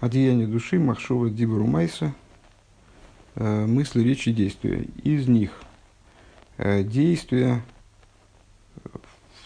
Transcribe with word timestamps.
Одеяние 0.00 0.46
души, 0.46 0.78
махшова 0.78 1.28
дибру 1.28 1.66
майса, 1.66 2.14
э, 3.34 3.66
мысли, 3.66 4.00
речи, 4.00 4.30
действия. 4.30 4.86
Из 5.02 5.26
них 5.26 5.60
э, 6.56 6.84
действия 6.84 7.62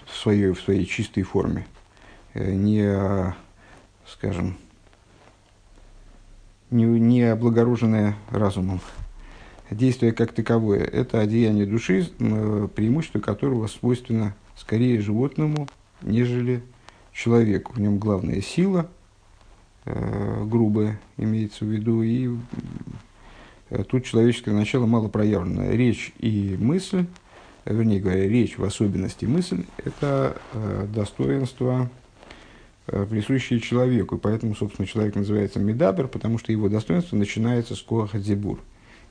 в 0.05 0.15
своей, 0.15 0.53
в 0.53 0.61
своей 0.61 0.85
чистой 0.85 1.23
форме, 1.23 1.67
э, 2.35 2.53
не, 2.53 3.35
скажем, 4.07 4.59
не, 6.71 6.85
не 6.85 7.23
облагороженное 7.23 8.15
разумом. 8.29 8.83
Действие 9.71 10.13
как 10.13 10.33
таковое– 10.33 10.81
это 10.85 11.21
одеяние 11.21 11.65
души, 11.65 12.11
преимущество 12.19 13.21
которого 13.21 13.69
свойственно 13.69 14.35
скорее 14.55 15.01
животному, 15.01 15.67
нежели 16.03 16.63
человеку. 17.11 17.73
В 17.73 17.81
нем 17.81 17.97
главная 17.97 18.43
сила– 18.43 18.91
грубое 19.85 21.01
имеется 21.17 21.65
в 21.65 21.69
виду, 21.69 22.03
и 22.03 22.31
э, 23.71 23.85
тут 23.85 24.05
человеческое 24.05 24.53
начало 24.53 24.87
мало 24.87 25.09
проявлено. 25.09 25.71
Речь 25.71 26.13
и 26.19 26.57
мысль, 26.59 27.07
вернее 27.65 28.01
говоря, 28.01 28.29
речь 28.29 28.59
в 28.59 28.65
особенности 28.65 29.25
мысль, 29.25 29.65
это 29.79 30.37
э, 30.53 30.87
достоинство, 30.95 31.91
э, 32.87 33.07
присущее 33.09 33.61
человеку. 33.61 34.19
Поэтому, 34.19 34.55
собственно, 34.55 34.87
человек 34.87 35.17
называется 35.17 35.59
Медабер, 35.59 36.09
потому 36.09 36.39
что 36.39 36.53
его 36.53 36.69
достоинство 36.69 37.17
начинается 37.17 37.75
с 37.75 37.83
Коаха 37.83 38.19
Дзибур. 38.19 38.61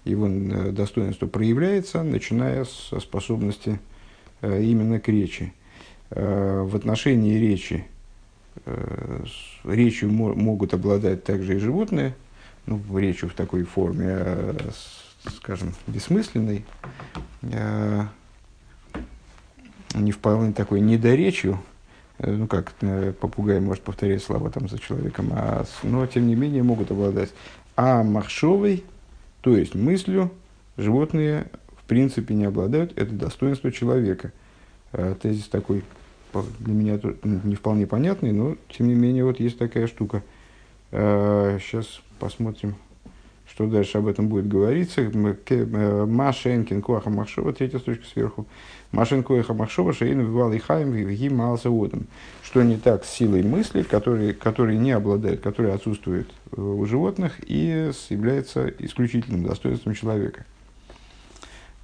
Его 0.05 0.27
э, 0.27 0.71
достоинство 0.71 1.27
проявляется, 1.27 2.01
начиная 2.03 2.65
со 2.65 2.99
способности 2.99 3.79
э, 4.41 4.63
именно 4.63 4.99
к 4.99 5.07
речи. 5.09 5.53
Э, 6.12 6.62
в 6.62 6.76
отношении 6.76 7.38
речи 7.38 7.85
Э, 7.85 8.01
речью 9.63 10.11
могут 10.11 10.73
обладать 10.73 11.23
также 11.23 11.55
и 11.55 11.59
животные, 11.59 12.15
ну, 12.65 12.79
речью 12.97 13.29
в 13.29 13.34
такой 13.34 13.63
форме, 13.63 14.07
э, 14.09 14.70
скажем, 15.37 15.73
бессмысленной, 15.87 16.65
э, 17.41 18.01
не 19.95 20.12
вполне 20.12 20.53
такой 20.53 20.79
недоречью, 20.79 21.59
ну, 22.20 22.48
как 22.48 22.73
попугай 23.20 23.59
может 23.59 23.84
повторять 23.84 24.23
слова 24.23 24.51
там 24.51 24.70
за 24.70 24.77
человеком, 24.77 25.29
а, 25.31 25.65
но, 25.81 26.05
тем 26.05 26.27
не 26.27 26.35
менее, 26.35 26.62
могут 26.62 26.91
обладать. 26.91 27.31
А 27.75 28.03
махшовой, 28.03 28.84
то 29.41 29.57
есть 29.57 29.73
мыслью, 29.73 30.31
животные 30.77 31.48
в 31.77 31.84
принципе 31.85 32.35
не 32.35 32.46
обладают, 32.46 32.98
это 32.98 33.12
достоинство 33.12 33.71
человека. 33.71 34.31
Тезис 35.21 35.48
такой 35.48 35.84
для 36.60 36.74
меня 36.74 36.99
не 37.24 37.55
вполне 37.55 37.87
понятный, 37.87 38.32
но 38.32 38.55
тем 38.70 38.87
не 38.87 38.96
менее 38.96 39.26
вот 39.26 39.40
есть 39.40 39.57
такая 39.57 39.87
штука. 39.87 40.24
Сейчас 40.91 41.85
э, 41.85 42.01
посмотрим, 42.20 42.76
что 43.48 43.68
дальше 43.68 43.98
об 43.98 44.07
этом 44.07 44.27
будет 44.27 44.48
говориться. 44.48 45.02
Э, 45.02 46.05
Машенкин 46.05 46.82
Куаха 46.82 47.09
Махшова, 47.09 47.54
третья 47.54 47.79
строчка 47.79 48.05
сверху. 48.05 48.46
Машен 48.91 49.24
Куаха 49.24 49.54
Махшова, 49.54 49.93
Шейн 49.93 50.20
Вивал 50.20 50.52
и 50.54 50.59
Хайм, 50.59 50.91
Вивги 50.91 51.29
Малса. 51.29 51.70
Что 52.43 52.63
не 52.63 52.77
так 52.77 53.05
с 53.05 53.09
силой 53.09 53.43
мысли, 53.43 53.84
которые, 53.84 54.34
которые 54.34 54.77
не 54.77 54.91
обладают, 54.91 55.41
которые 55.41 55.74
отсутствуют 55.74 56.29
э, 56.52 56.62
у 56.62 56.85
животных 56.85 57.40
и 57.46 57.91
является 58.09 58.68
исключительным 58.79 59.43
достоинством 59.43 59.93
человека. 59.93 60.46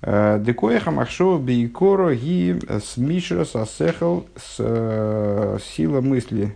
Э, 0.01 0.39
Декоеха 0.39 0.91
махшова 0.91 1.39
бейкоро 1.39 2.13
ги 2.13 2.55
смишра 2.83 3.45
сасехал 3.45 4.27
с 4.35 4.57
э, 4.59 5.57
сила 5.63 6.01
мысли 6.01 6.55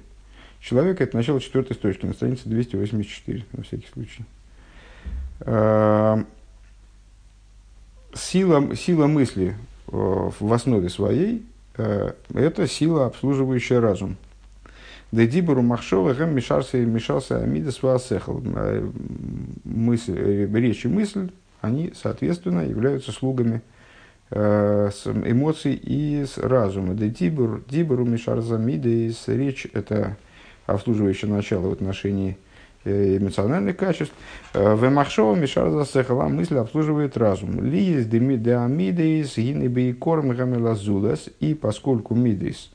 человека. 0.60 1.04
Это 1.04 1.18
начало 1.18 1.42
четвертой 1.42 1.76
строчки 1.76 2.06
на 2.06 2.14
странице 2.14 2.44
284, 2.46 3.46
на 3.54 3.64
всякий 3.64 3.88
случай. 3.92 4.26
Э, 5.40 6.24
сила, 8.14 8.76
сила 8.76 9.08
мысли 9.08 9.56
в 9.88 10.54
основе 10.54 10.90
своей– 10.90 11.44
это 11.76 12.68
сила, 12.68 13.08
обслуживающая 13.08 13.82
разум. 13.82 14.16
Дедибуру 15.12 15.62
махшова 15.62 16.14
гэм 16.14 16.34
мешался, 16.34 16.78
мешался 16.78 17.42
амидас 17.42 17.84
ваасехал. 17.84 18.42
Мысль, 19.66 20.48
речь 20.54 20.86
и 20.86 20.88
мысль 20.88 21.30
они, 21.62 21.94
соответственно, 21.96 22.62
являются 22.62 23.12
слугами 23.12 23.62
э, 24.32 24.90
эмоций 25.06 25.80
и 25.82 26.26
разума. 26.38 26.96
Да 26.96 27.08
дибур, 27.08 27.64
дибуру 27.70 28.04
мишарзамидес, 28.04 29.28
речь– 29.28 29.68
это 29.74 30.18
обслуживающее 30.66 31.32
начало 31.32 31.70
в 31.70 31.74
отношении 31.74 32.38
э, 32.84 33.18
эмоциональных 33.18 33.78
качеств. 33.78 34.14
Э, 34.54 34.74
в 34.74 34.90
махшова 34.90 35.36
мишарза 35.36 35.86
сехала 35.86 36.24
мысль 36.24 36.58
обслуживает 36.58 37.16
разум. 37.16 37.64
Лиес 37.64 38.08
демидеамидес 38.08 39.38
гины 39.38 39.68
бейкорм 39.68 40.30
гамелазулас. 40.30 41.30
И 41.40 41.54
поскольку 41.54 42.16
мидес 42.16 42.72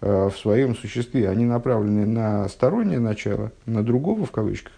э, 0.00 0.28
в 0.28 0.36
своем 0.36 0.74
существе, 0.74 1.28
они 1.28 1.44
направлены 1.44 2.04
на 2.04 2.48
стороннее 2.48 2.98
начало, 2.98 3.52
на 3.66 3.84
другого 3.84 4.26
в 4.26 4.32
кавычках, 4.32 4.72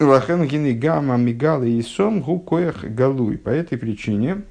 Лахен 0.00 0.46
гины 0.46 0.74
гамма 0.74 1.16
мигалы 1.16 1.70
и 1.70 1.82
сом 1.82 2.20
гу 2.22 2.38
коях 2.38 2.84
галуй. 2.84 3.36
По 3.36 3.50
этой 3.50 3.76
причине, 3.76 4.42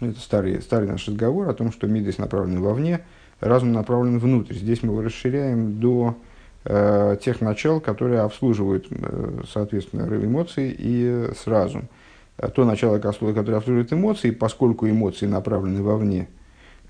это 0.00 0.20
старый, 0.20 0.60
старый 0.60 0.86
наш 0.86 1.08
разговор 1.08 1.48
о 1.48 1.54
том, 1.54 1.72
что 1.72 1.86
мидес 1.86 2.18
направлен 2.18 2.60
вовне, 2.60 3.00
разум 3.40 3.72
направлен 3.72 4.18
внутрь. 4.18 4.52
Здесь 4.54 4.82
мы 4.82 4.92
его 4.92 5.00
расширяем 5.00 5.80
до 5.80 6.18
э, 6.64 7.16
тех 7.24 7.40
начал, 7.40 7.80
которые 7.80 8.20
обслуживают, 8.20 8.88
э, 8.90 9.40
соответственно, 9.50 10.02
эмоции 10.22 10.74
и 10.78 11.30
с 11.34 11.46
разум. 11.46 11.88
А 12.36 12.48
то 12.48 12.66
начало, 12.66 12.98
которое 12.98 13.56
обслуживает 13.56 13.90
эмоции, 13.94 14.32
поскольку 14.32 14.86
эмоции 14.86 15.24
направлены 15.24 15.82
вовне, 15.82 16.28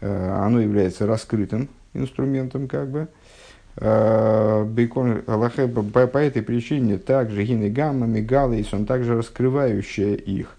э, 0.01 0.31
оно 0.45 0.61
является 0.61 1.07
раскрытым 1.07 1.69
инструментом, 1.95 2.67
как 2.67 2.91
бы, 2.91 3.07
Э, 3.07 3.26
Бейкон 3.79 5.23
Аллахе 5.27 5.69
по, 5.69 6.19
этой 6.19 6.43
причине 6.43 6.97
также 6.97 7.45
гины 7.45 7.69
гамма, 7.69 8.07
мигалейс, 8.07 8.73
он 8.73 8.87
также 8.87 9.17
раскрывающая 9.17 10.15
их 10.15 10.57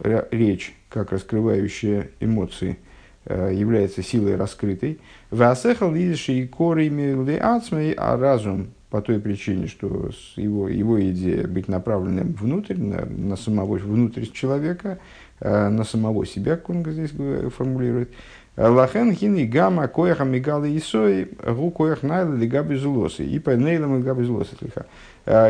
речь, 0.00 0.74
как 0.88 1.12
раскрывающая 1.12 2.10
эмоции, 2.20 2.78
э, 3.24 3.52
является 3.54 4.02
силой 4.02 4.36
раскрытой. 4.36 5.00
Васехал 5.30 5.94
и 5.94 6.46
корами 6.46 7.94
а 7.96 8.16
разум 8.16 8.68
по 8.90 9.02
той 9.02 9.18
причине, 9.18 9.66
что 9.66 10.10
его, 10.36 10.68
его 10.68 11.00
идея 11.10 11.48
быть 11.48 11.68
направленным 11.68 12.32
внутрь, 12.34 12.76
на, 12.76 13.04
на 13.06 13.36
самого 13.36 13.76
внутрь 13.76 14.26
человека, 14.26 14.98
э, 15.40 15.68
на 15.68 15.84
самого 15.84 16.26
себя, 16.26 16.56
как 16.56 16.70
он 16.70 16.84
здесь 16.84 17.10
формулирует, 17.56 18.10
Лахен 18.56 19.14
хини 19.14 19.46
гамма 19.46 19.88
коеха 19.88 20.24
мигалы 20.24 20.76
исой 20.76 21.28
гу 21.44 21.70
коех 21.70 22.02
найла 22.02 22.34
лига 22.34 22.62
безулосы. 22.62 23.24
И 23.24 23.38
по 23.38 23.50
нейлам 23.50 23.98
лига 23.98 24.14
безулосы 24.14 24.56
слегка. 24.56 24.86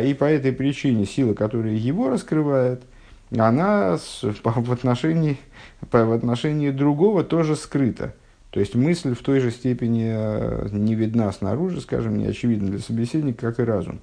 И 0.00 0.14
по 0.14 0.24
этой 0.24 0.52
причине 0.52 1.04
сила, 1.04 1.34
которая 1.34 1.74
его 1.74 2.08
раскрывает, 2.08 2.82
она 3.30 3.98
в 4.22 4.72
отношении, 4.72 5.38
в 5.80 6.12
отношении 6.12 6.70
другого 6.70 7.24
тоже 7.24 7.56
скрыта. 7.56 8.14
То 8.54 8.60
есть 8.60 8.76
мысль 8.76 9.16
в 9.16 9.22
той 9.22 9.40
же 9.40 9.50
степени 9.50 10.12
э, 10.14 10.68
не 10.70 10.94
видна 10.94 11.32
снаружи, 11.32 11.80
скажем, 11.80 12.18
не 12.18 12.26
очевидна 12.26 12.68
для 12.68 12.78
собеседника, 12.78 13.48
как 13.48 13.58
и 13.58 13.64
разум. 13.64 13.98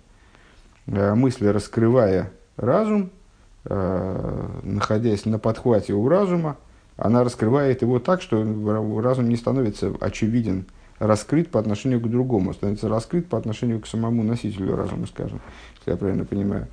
Э, 0.87 1.13
мысль, 1.13 1.47
раскрывая 1.47 2.33
разум, 2.57 3.11
э, 3.63 4.47
находясь 4.63 5.23
на 5.23 5.39
подхвате 5.39 5.93
у 5.93 6.05
разума, 6.09 6.57
она 7.01 7.23
раскрывает 7.23 7.81
его 7.81 7.99
так, 7.99 8.21
что 8.21 8.43
разум 9.01 9.27
не 9.27 9.35
становится 9.35 9.91
очевиден, 9.99 10.65
раскрыт 10.99 11.49
по 11.49 11.59
отношению 11.59 11.99
к 11.99 12.07
другому, 12.07 12.53
становится 12.53 12.89
раскрыт 12.89 13.27
по 13.27 13.39
отношению 13.39 13.79
к 13.79 13.87
самому 13.87 14.21
носителю 14.21 14.75
разума, 14.75 15.07
скажем, 15.07 15.41
если 15.79 15.91
я 15.91 15.97
правильно 15.97 16.25
понимаю. 16.25 16.67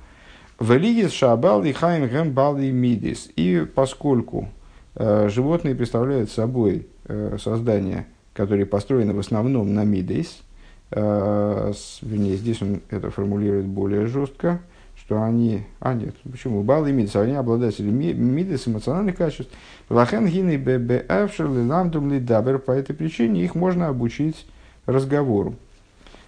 Велигис 0.59 1.13
шабал 1.13 1.63
и 1.63 1.71
хайм 1.71 2.07
гэм 2.07 2.59
и 2.59 2.69
мидис. 2.69 3.29
И 3.35 3.65
поскольку 3.73 4.49
э, 4.95 5.29
животные 5.29 5.73
представляют 5.73 6.29
собой 6.29 6.87
э, 7.05 7.37
создания, 7.41 8.05
которые 8.33 8.67
построены 8.67 9.13
в 9.13 9.19
основном 9.19 9.73
на 9.73 9.83
мидис, 9.83 10.43
э, 10.91 11.73
вернее, 12.03 12.35
здесь 12.35 12.61
он 12.61 12.81
это 12.91 13.09
формулирует 13.09 13.65
более 13.65 14.05
жестко, 14.05 14.61
что 15.09 15.23
они, 15.23 15.63
а 15.79 15.95
нет, 15.95 16.13
почему? 16.31 16.61
Бал 16.61 16.85
и 16.85 16.91
мидис, 16.91 17.15
они 17.15 17.33
обладатели 17.33 17.89
мидис, 17.89 18.67
эмоциональных 18.67 19.17
качеств. 19.17 19.51
Лахен 19.89 20.27
гины 20.27 20.55
бб 20.55 21.03
эвшерли 21.09 21.67
ламдум 21.67 22.11
лидабер, 22.11 22.59
по 22.59 22.69
этой 22.69 22.95
причине 22.95 23.43
их 23.43 23.55
можно 23.55 23.87
обучить 23.87 24.45
разговору. 24.85 25.55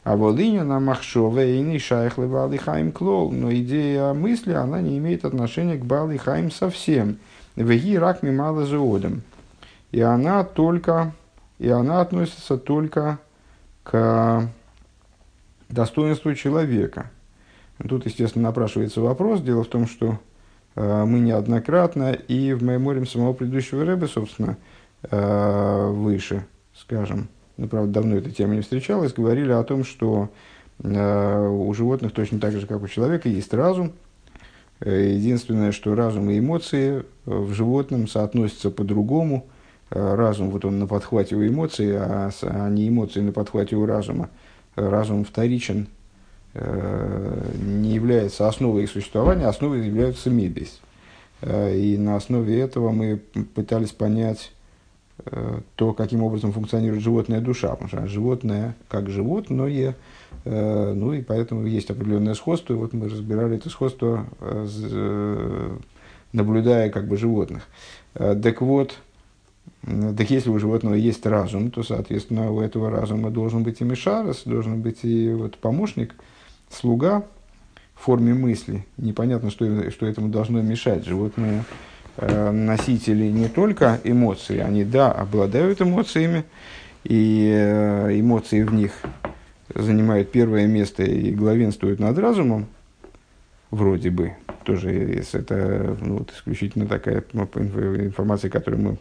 А 0.04 0.18
волиню 0.18 0.66
на 0.66 0.80
махшове 0.80 1.60
и 1.60 1.62
не 1.62 1.78
шайхлы 1.78 2.25
валихаим 2.25 2.92
клол, 2.92 3.31
но 3.31 3.54
идея 3.54 4.13
мысли, 4.13 4.54
она 4.54 4.81
не 4.81 4.98
имеет 4.98 5.25
отношения 5.25 5.78
к 5.78 5.86
балихаим 5.86 6.50
совсем. 6.50 7.19
Веги 7.56 8.00
рак 8.00 8.24
мимала 8.24 8.66
заодом. 8.66 9.22
И 9.92 10.01
она 10.01 10.44
только, 10.44 11.12
и 11.60 11.69
она 11.69 12.01
относится 12.01 12.57
только 12.57 13.19
к 13.83 14.50
достоинству 15.69 16.33
человека– 16.33 17.12
Тут, 17.88 18.06
естественно, 18.06 18.50
напрашивается 18.50 19.01
вопрос. 19.01 19.42
Дело 19.42 19.63
в 19.63 19.68
том, 19.68 19.88
что 19.88 20.19
э, 20.75 21.06
мы 21.06 21.19
неоднократно 21.19 22.13
и 22.13 22.54
в 22.54 22.63
мемориум 22.63 23.07
самого 23.07 23.33
предыдущего 23.33 23.86
рэба, 23.86 24.06
собственно, 24.06 24.57
э, 25.04 25.88
выше, 25.89 26.45
скажем, 26.75 27.28
ну, 27.57 27.68
правда, 27.68 27.94
давно 27.94 28.18
эта 28.18 28.31
тема 28.31 28.56
не 28.56 28.62
встречалась, 28.62 29.13
говорили 29.13 29.51
о 29.51 29.63
том, 29.63 29.83
что 29.83 30.30
э, 30.83 31.48
у 31.48 31.74
животных 31.74 32.12
точно 32.12 32.39
так 32.39 32.54
же, 32.54 32.68
как 32.68 32.81
у 32.81 32.88
человека, 32.88 33.30
есть 33.30 33.54
разум. 33.54 33.94
Единственное, 34.83 35.72
что 35.72 35.94
разум 35.94 36.31
и 36.31 36.39
эмоции 36.39 37.04
в 37.25 37.54
животном 37.54 38.07
соотносятся 38.07 38.72
по-другому. 38.72 39.45
Разум, 39.92 40.50
вот 40.50 40.66
он 40.66 40.80
на 40.80 40.88
подхвате 40.88 41.36
у 41.36 41.45
эмоций, 41.45 41.95
а, 41.95 42.31
а 42.42 42.69
не 42.69 42.89
эмоции 42.89 43.19
на 43.19 43.31
подхвате 43.31 43.75
у 43.75 43.86
разума. 43.86 44.31
Разум 44.75 45.24
вторичен 45.24 45.88
не 46.53 47.94
является 47.94 48.48
основой 48.48 48.83
их 48.83 48.92
существования, 48.92 49.45
основой 49.45 49.86
являются 49.86 50.30
мидис. 50.30 50.81
Э, 51.42 51.75
и 51.75 51.98
на 51.98 52.15
основе 52.15 52.59
этого 52.59 52.92
мы 52.92 53.18
пытались 53.56 53.92
понять 53.92 54.51
э, 55.25 55.59
то, 55.75 55.94
каким 55.94 56.24
образом 56.24 56.53
функционирует 56.53 57.03
животная 57.03 57.42
душа. 57.42 57.69
Потому 57.69 57.88
что 57.88 58.07
животное 58.07 58.75
как 58.88 59.09
животное, 59.09 59.95
ну 60.44 61.13
и 61.13 61.21
поэтому 61.21 61.68
есть 61.68 61.92
определенное 61.92 62.33
сходство. 62.33 62.74
И 62.74 62.77
вот 62.77 62.94
мы 62.94 63.09
разбирали 63.09 63.57
это 63.57 63.69
сходство, 63.69 64.25
наблюдая 66.33 66.89
как 66.89 67.07
бы 67.07 67.18
животных. 67.18 67.68
Так 68.13 68.62
вот, 68.62 68.97
так 69.83 70.30
если 70.31 70.50
у 70.50 70.57
животного 70.57 70.95
есть 70.95 71.25
разум, 71.27 71.69
то, 71.69 71.83
соответственно, 71.83 72.51
у 72.51 72.62
этого 72.62 72.89
разума 72.89 73.30
должен 73.30 73.62
быть 73.62 73.81
и 73.81 73.83
мишарос, 73.83 74.44
должен 74.45 74.81
быть 74.81 75.04
и 75.04 75.31
вот 75.31 75.57
помощник– 75.57 76.15
слуга 76.73 77.23
в 77.95 78.03
форме 78.03 78.33
мысли. 78.33 78.85
Непонятно, 78.97 79.51
что, 79.51 79.91
что 79.91 80.06
этому 80.06 80.29
должно 80.29 80.62
мешать. 80.62 81.06
Животные 81.06 81.63
э, 82.18 82.51
носители 82.51 83.25
не 83.25 83.47
только 83.47 84.00
эмоций, 84.03 84.62
они, 84.62 84.83
да, 84.83 85.12
обладают 85.12 85.81
эмоциями, 85.81 86.45
и 87.03 87.51
э, 87.53 88.19
эмоции 88.19 88.63
в 88.63 88.73
них 88.73 88.91
занимают 89.73 90.31
первое 90.31 90.68
место 90.68 91.03
и 91.03 91.31
главенствуют 91.31 92.00
над 92.00 92.18
разумом, 92.18 92.68
вроде 93.69 94.09
бы. 94.09 94.33
Тоже 94.65 95.23
это 95.33 95.97
ну, 96.01 96.19
вот, 96.19 96.31
исключительно 96.31 96.85
такая 96.85 97.23
информация, 97.33 98.50
которую 98.50 98.81
мы 98.81 98.97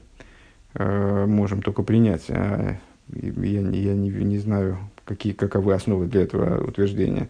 э, 0.75 1.27
можем 1.27 1.61
только 1.63 1.83
принять. 1.83 2.25
А 2.29 2.77
я, 3.13 3.61
я 3.61 3.95
не, 3.95 4.11
не 4.11 4.39
знаю, 4.39 4.79
какие, 5.05 5.33
каковы 5.33 5.75
основы 5.75 6.07
для 6.07 6.23
этого 6.23 6.65
утверждения. 6.65 7.29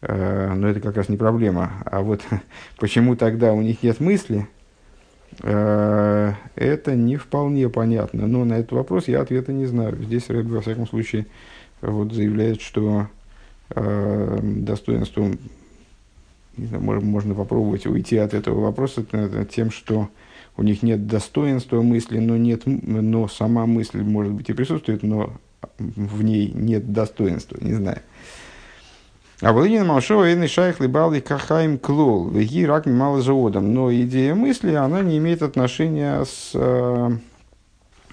Э, 0.00 0.52
но 0.54 0.68
это 0.68 0.80
как 0.80 0.96
раз 0.96 1.08
не 1.08 1.16
проблема. 1.16 1.72
А 1.84 2.00
вот 2.00 2.22
почему 2.78 3.16
тогда 3.16 3.52
у 3.52 3.62
них 3.62 3.82
нет 3.82 4.00
мысли, 4.00 4.48
э, 5.42 6.32
это 6.54 6.94
не 6.94 7.16
вполне 7.16 7.68
понятно. 7.68 8.26
Но 8.26 8.44
на 8.44 8.54
этот 8.54 8.72
вопрос 8.72 9.08
я 9.08 9.20
ответа 9.20 9.52
не 9.52 9.66
знаю. 9.66 9.96
Здесь 10.02 10.28
Рэбби, 10.28 10.52
во 10.52 10.60
всяком 10.60 10.86
случае, 10.86 11.26
вот 11.80 12.12
заявляет, 12.12 12.60
что 12.60 13.08
э, 13.70 14.38
достоинством, 14.42 15.38
можно 16.56 17.36
попробовать 17.36 17.86
уйти 17.86 18.16
от 18.16 18.34
этого 18.34 18.60
вопроса 18.60 19.04
тем, 19.48 19.70
что 19.70 20.08
у 20.56 20.64
них 20.64 20.82
нет 20.82 21.06
достоинства 21.06 21.82
мысли, 21.82 22.18
но, 22.18 22.36
нет, 22.36 22.62
но 22.66 23.28
сама 23.28 23.64
мысль, 23.64 24.02
может 24.02 24.32
быть, 24.32 24.50
и 24.50 24.52
присутствует, 24.52 25.04
но 25.04 25.34
в 25.78 26.24
ней 26.24 26.50
нет 26.52 26.92
достоинства, 26.92 27.58
не 27.60 27.74
знаю. 27.74 28.00
А 29.40 29.52
Волынин 29.52 29.86
Малшова 29.86 30.28
и 30.28 30.46
Шайх 30.48 30.80
Либалый 30.80 31.20
Кахаим 31.20 31.78
Клол, 31.78 32.28
Веги 32.28 32.66
Рак 32.66 32.86
мало 32.86 33.22
заводом. 33.22 33.72
Но 33.72 33.94
идея 33.94 34.34
мысли, 34.34 34.74
она 34.74 35.00
не 35.00 35.18
имеет 35.18 35.42
отношения 35.42 36.24
с, 36.24 36.50
э, 36.54 37.10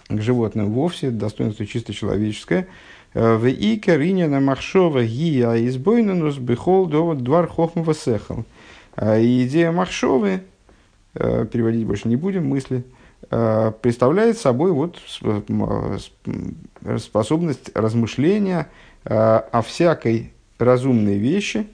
к 0.08 0.22
животным 0.22 0.72
вовсе, 0.72 1.10
достоинство 1.10 1.66
чисто 1.66 1.94
человеческое. 1.94 2.68
Э, 3.16 3.38
в 3.38 3.48
Ика 3.48 3.96
Ринина 3.96 4.40
Махшова 4.40 5.04
Гия 5.04 5.56
избойнанус 5.68 6.38
бихол 6.38 6.86
довод 6.86 7.24
двор 7.24 7.48
хохмова 7.48 7.96
сехал. 7.96 8.46
Э, 8.96 9.20
идея 9.20 9.72
Махшовы, 9.72 10.44
переводить 11.16 11.88
больше 11.88 12.08
не 12.08 12.18
будем, 12.18 12.46
мысли, 12.50 12.84
представляет 13.30 14.38
собой 14.38 14.74
вот 14.74 15.00
способность 17.00 17.72
размышления 17.74 18.68
о 19.06 19.62
всякой 19.66 20.35
разумные 20.58 21.18
вещи, 21.18 21.68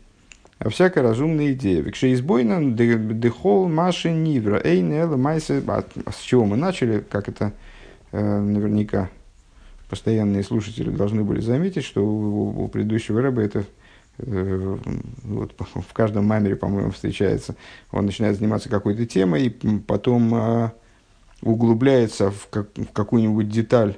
а 0.59 0.69
всякая 0.69 1.01
разумная 1.01 1.53
идея. 1.53 1.81
Викше 1.81 2.13
избойна 2.13 2.59
дехол 2.71 3.67
маши 3.67 4.11
нивра 4.11 4.61
эйн 4.63 4.93
эла 4.93 5.17
майсе. 5.17 5.63
А 5.67 5.83
с 6.11 6.19
чего 6.21 6.45
мы 6.45 6.55
начали, 6.55 6.99
как 6.99 7.29
это 7.29 7.53
э, 8.11 8.39
наверняка 8.39 9.09
постоянные 9.89 10.43
слушатели 10.43 10.89
должны 10.89 11.23
были 11.23 11.41
заметить, 11.41 11.83
что 11.83 12.05
у, 12.05 12.63
у 12.63 12.67
предыдущего 12.67 13.21
рэба 13.21 13.41
это 13.41 13.65
э, 14.19 14.77
вот, 15.23 15.53
в 15.73 15.93
каждом 15.93 16.25
мамере, 16.25 16.55
по-моему, 16.55 16.91
встречается. 16.91 17.55
Он 17.91 18.05
начинает 18.05 18.37
заниматься 18.37 18.69
какой-то 18.69 19.05
темой, 19.05 19.47
и 19.47 19.79
потом 19.79 20.35
э, 20.35 20.71
углубляется 21.41 22.31
в, 22.31 22.47
как, 22.49 22.69
в 22.75 22.93
какую-нибудь 22.93 23.49
деталь 23.49 23.97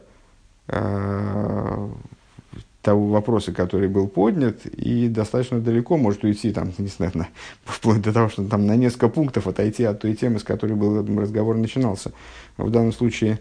того 2.84 3.08
вопроса, 3.08 3.54
который 3.54 3.88
был 3.88 4.08
поднят, 4.08 4.66
и 4.66 5.08
достаточно 5.08 5.62
далеко 5.62 5.96
может 5.98 6.24
уйти, 6.26 6.52
там, 6.52 6.72
не 6.78 6.88
знаю, 6.88 7.14
на, 7.16 7.28
вплоть 7.64 8.02
до 8.02 8.12
того, 8.12 8.28
что 8.28 8.44
там 8.44 8.68
на 8.68 8.76
несколько 8.76 9.08
пунктов 9.08 9.48
отойти 9.48 9.86
от 9.86 10.02
той 10.02 10.14
темы, 10.14 10.38
с 10.40 10.44
которой 10.44 10.74
был 10.74 11.02
разговор 11.20 11.56
начинался. 11.56 12.12
В 12.58 12.70
данном 12.70 12.92
случае 12.92 13.40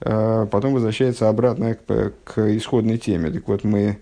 э, 0.00 0.46
потом 0.50 0.74
возвращается 0.74 1.28
обратно 1.28 1.74
к, 1.74 2.12
к 2.22 2.56
исходной 2.56 2.98
теме. 2.98 3.32
Так 3.32 3.48
вот, 3.48 3.64
мы 3.64 3.98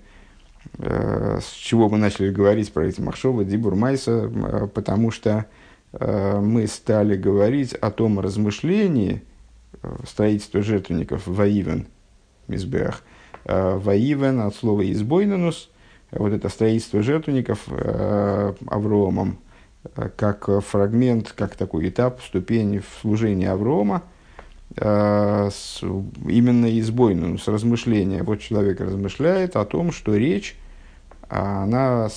э, 0.79 1.39
с 1.43 1.50
чего 1.53 1.89
мы 1.89 1.97
начали 1.97 2.31
говорить 2.31 2.71
про 2.71 2.87
эти 2.87 3.00
Махшова, 3.00 3.44
Дибур 3.44 3.75
Майса, 3.75 4.31
э, 4.31 4.67
потому 4.67 5.11
что 5.11 5.47
э, 5.94 6.39
мы 6.39 6.67
стали 6.67 7.17
говорить 7.17 7.73
о 7.73 7.91
том 7.91 8.21
размышлении 8.21 9.23
э, 9.83 9.97
строительства 10.06 10.61
жертвенников 10.61 11.27
Ваивен, 11.27 11.87
Мизбеах, 12.47 13.03
Э, 13.03 13.12
Ваивен 13.44 14.41
от 14.41 14.55
слова 14.55 14.91
избойнанус, 14.91 15.69
вот 16.12 16.33
это 16.33 16.49
строительство 16.49 17.03
жертвенников 17.03 17.65
э, 17.69 18.53
Авромом, 18.67 19.39
э, 19.97 20.11
как 20.15 20.49
фрагмент, 20.65 21.32
как 21.32 21.56
такой 21.56 21.89
этап, 21.89 22.20
ступень 22.22 22.81
в 22.81 23.01
служении 23.01 23.46
Аврома, 23.46 24.03
именно 24.75 25.51
избойным, 26.81 27.39
с 27.39 27.46
размышления. 27.46 28.22
Вот 28.22 28.41
человек 28.41 28.81
размышляет 28.81 29.55
о 29.56 29.67
том, 29.67 29.93
что 29.93 30.17
речь, 30.17 30.56
она 31.29 32.08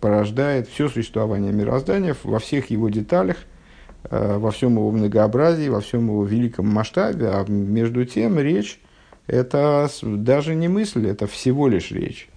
порождает 0.00 0.66
все 0.66 0.88
существование 0.88 1.52
мироздания 1.52 2.16
во 2.24 2.40
всех 2.40 2.70
его 2.70 2.88
деталях, 2.88 3.36
во 4.10 4.50
всем 4.50 4.72
его 4.72 4.90
многообразии, 4.90 5.68
во 5.68 5.80
всем 5.80 6.08
его 6.08 6.24
великом 6.24 6.66
масштабе, 6.66 7.28
а 7.28 7.44
между 7.48 8.04
тем 8.04 8.40
речь 8.40 8.80
это 9.26 9.88
даже 10.02 10.54
не 10.54 10.68
мысль, 10.68 11.06
это 11.06 11.26
всего 11.26 11.68
лишь 11.68 11.90
речь. 11.90 12.28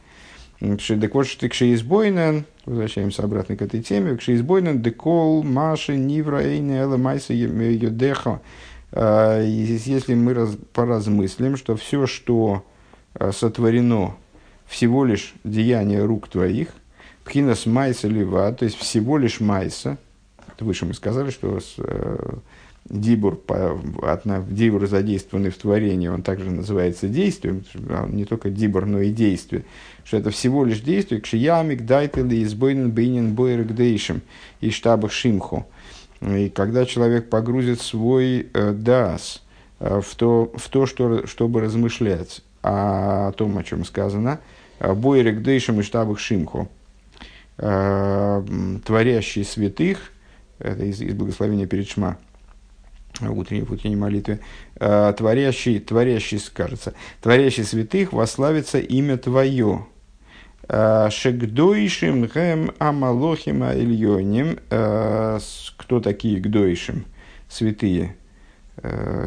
Так 0.60 1.14
вот, 1.16 1.26
что 1.26 1.48
избойнен, 1.48 2.46
возвращаемся 2.66 3.24
обратно 3.24 3.56
к 3.56 3.62
этой 3.62 3.82
теме, 3.82 4.18
избойнен 4.18 4.82
декол 4.82 5.42
маши 5.44 5.96
нивра 5.96 6.44
эйне 6.44 6.80
эла 6.80 6.98
майса 6.98 7.34
йодеха. 7.34 8.42
Если 8.92 10.16
мы 10.16 10.34
раз, 10.34 10.58
поразмыслим, 10.74 11.56
что 11.56 11.78
все, 11.78 12.08
что 12.08 12.66
а, 13.14 13.32
сотворено, 13.32 14.16
всего 14.66 15.06
лишь 15.06 15.34
деяние 15.44 16.04
рук 16.04 16.28
твоих, 16.28 16.70
пхинас 17.24 17.66
майса 17.66 18.08
лива, 18.08 18.52
то 18.52 18.66
есть 18.66 18.78
всего 18.78 19.18
лишь 19.18 19.40
майса, 19.40 19.98
выше 20.60 20.86
мы 20.86 20.94
сказали, 20.94 21.30
что 21.30 21.60
э, 21.78 22.34
дибур, 22.86 23.36
по, 23.36 23.80
от, 24.02 24.24
дибур 24.54 24.88
задействованный 24.88 25.50
в 25.50 25.58
творении, 25.58 26.08
он 26.08 26.24
также 26.24 26.50
называется 26.50 27.08
действием, 27.08 27.64
не 28.10 28.26
только 28.26 28.50
дибур, 28.50 28.86
но 28.86 29.00
и 29.02 29.12
действие, 29.12 29.64
что 30.04 30.18
это 30.18 30.32
всего 30.32 30.66
лишь 30.66 30.82
действие, 30.82 31.22
кшиямик 31.22 31.86
дайтели 31.86 32.44
избойнен 32.44 32.92
бейнин 32.92 33.34
бойргдейшим 33.34 34.22
и 34.62 34.72
штабах 34.72 35.12
шимху. 35.12 35.68
И 36.22 36.50
когда 36.50 36.86
человек 36.86 37.30
погрузит 37.30 37.80
свой 37.80 38.48
э, 38.54 38.74
дас 38.74 39.42
э, 39.80 40.02
в 40.04 40.16
то, 40.16 40.52
в 40.54 40.68
то 40.68 40.86
что, 40.86 41.26
чтобы 41.28 41.62
размышлять 41.62 42.42
о, 42.62 43.30
о 43.30 43.32
том, 43.32 43.58
о 43.58 43.64
чем 43.64 43.86
сказано, 43.86 44.40
э, 44.80 44.94
бойргдейшим 44.94 45.80
и 45.80 45.84
штабах 45.84 46.20
шимху, 46.20 46.68
э, 47.58 48.44
творящий 48.86 49.46
святых, 49.46 50.12
это 50.58 50.84
из, 50.84 51.02
из 51.02 51.14
благословения 51.14 51.68
перед 51.68 51.88
Шма, 51.88 52.18
утренней, 53.22 53.64
утренней 53.64 53.96
молитве, 53.96 54.40
э, 54.76 55.14
творящий, 55.18 55.80
творящий, 55.80 56.40
кажется, 56.54 56.94
творящий 57.22 57.64
святых, 57.64 58.14
вославится 58.14 58.80
имя 58.80 59.18
Твое. 59.18 59.86
Шегдойшим 60.68 62.26
гэм 62.28 62.72
амалохим 62.78 63.64
ильоним. 63.64 64.60
Кто 64.70 66.00
такие 66.00 66.40
гдойшим? 66.40 67.06
Святые. 67.50 68.16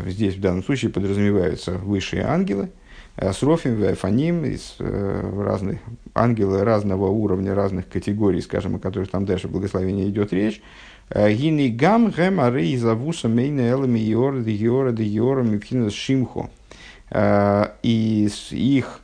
Здесь 0.07 0.37
в 0.37 0.41
данном 0.41 0.63
случае 0.63 0.93
подразумеваются 0.93 1.73
высшие 1.73 2.23
ангелы– 2.23 2.71
с 3.17 3.43
Рофим, 3.43 3.75
Вефаним, 3.75 4.45
из 4.45 4.77
разных 4.79 5.81
ангелы 6.15 6.65
разного 6.65 7.09
уровня, 7.09 7.55
разных 7.55 7.89
категорий, 7.89 8.41
скажем, 8.41 8.77
о 8.77 8.79
которых 8.79 9.11
там 9.11 9.27
дальше 9.27 9.49
в 9.49 9.53
благословении 9.53 10.09
идет 10.09 10.33
речь. 10.33 10.63
Гини 11.11 11.69
гам 11.69 12.11
гэм 12.11 12.41
ары 12.41 12.75
изавуса 12.75 13.29
мейна 13.29 13.69
элами 13.69 13.99
йора 13.99 14.41
де 14.41 14.53
йора 14.53 14.93
де 14.93 15.05
йора 15.05 15.45
шимхо. 15.91 16.51
И 17.83 18.31
их 18.51 19.01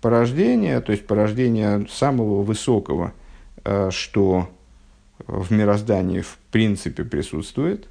порождение, 0.00 0.80
то 0.80 0.92
есть 0.92 1.06
порождение 1.06 1.86
самого 1.90 2.42
высокого, 2.42 3.12
что 3.90 4.48
в 5.26 5.52
мироздании 5.52 6.20
в 6.20 6.38
принципе 6.52 7.02
присутствует, 7.02 7.88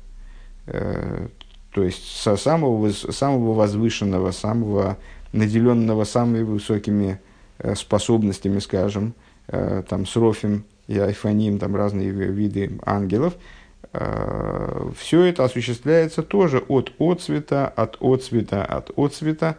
то 0.65 1.83
есть 1.83 2.17
со 2.17 2.37
самого, 2.37 2.89
самого 2.91 3.53
возвышенного, 3.53 4.31
самого 4.31 4.97
наделенного 5.31 6.03
самыми 6.03 6.43
высокими 6.43 7.19
э, 7.59 7.75
способностями, 7.75 8.59
скажем, 8.59 9.13
э, 9.47 9.83
там 9.87 10.05
с 10.05 10.15
Рофим 10.15 10.63
и 10.89 10.97
Айфаним, 10.97 11.59
там 11.59 11.75
разные 11.75 12.09
виды 12.09 12.71
ангелов, 12.83 13.35
э, 13.93 14.89
все 14.97 15.23
это 15.23 15.45
осуществляется 15.45 16.23
тоже 16.23 16.59
от 16.67 16.91
отцвета, 16.99 17.67
от 17.67 17.97
отцвета, 18.01 18.65
от 18.65 18.91
отцвета, 18.97 19.57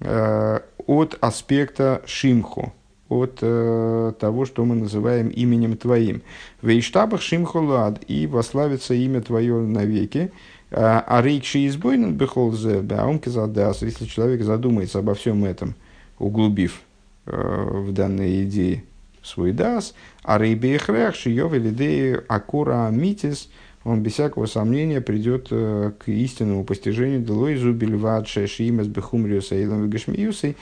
от 0.00 1.18
аспекта 1.20 2.02
шимху, 2.06 2.72
от 3.08 3.34
того, 3.40 4.44
что 4.44 4.64
мы 4.64 4.76
называем 4.76 5.28
именем 5.28 5.76
Твоим. 5.76 6.22
Вейштабах 6.62 7.20
шимху 7.20 7.58
лад, 7.60 8.04
и 8.06 8.28
вославится 8.28 8.94
имя 8.94 9.20
Твое 9.22 9.54
навеки, 9.54 10.30
а 10.70 11.20
рейкши 11.20 11.66
избойнен 11.66 12.14
бехолзе, 12.14 12.80
баумки 12.80 13.28
задас, 13.28 13.82
если 13.82 14.04
человек 14.04 14.42
задумается 14.42 15.00
обо 15.00 15.14
всем 15.14 15.44
этом, 15.44 15.74
углубив 16.20 16.82
э, 17.26 17.70
в 17.72 17.92
данной 17.92 18.44
идее 18.44 18.84
свой 19.28 19.52
дас, 19.52 19.94
а 20.22 20.38
рейбехрех 20.38 21.14
шиев 21.14 21.52
или 21.52 22.22
акура 22.28 22.88
митис, 22.90 23.50
он 23.84 24.02
без 24.02 24.14
всякого 24.14 24.46
сомнения 24.46 25.00
придет 25.00 25.48
э, 25.50 25.92
к 25.98 26.08
истинному 26.08 26.64
постижению 26.64 27.20
Делой 27.20 27.56
зубильват 27.56 28.28
шешимас 28.28 28.86
бехумриуса 28.86 29.54
илам 29.54 29.84
вегашмиюсой, 29.84 30.56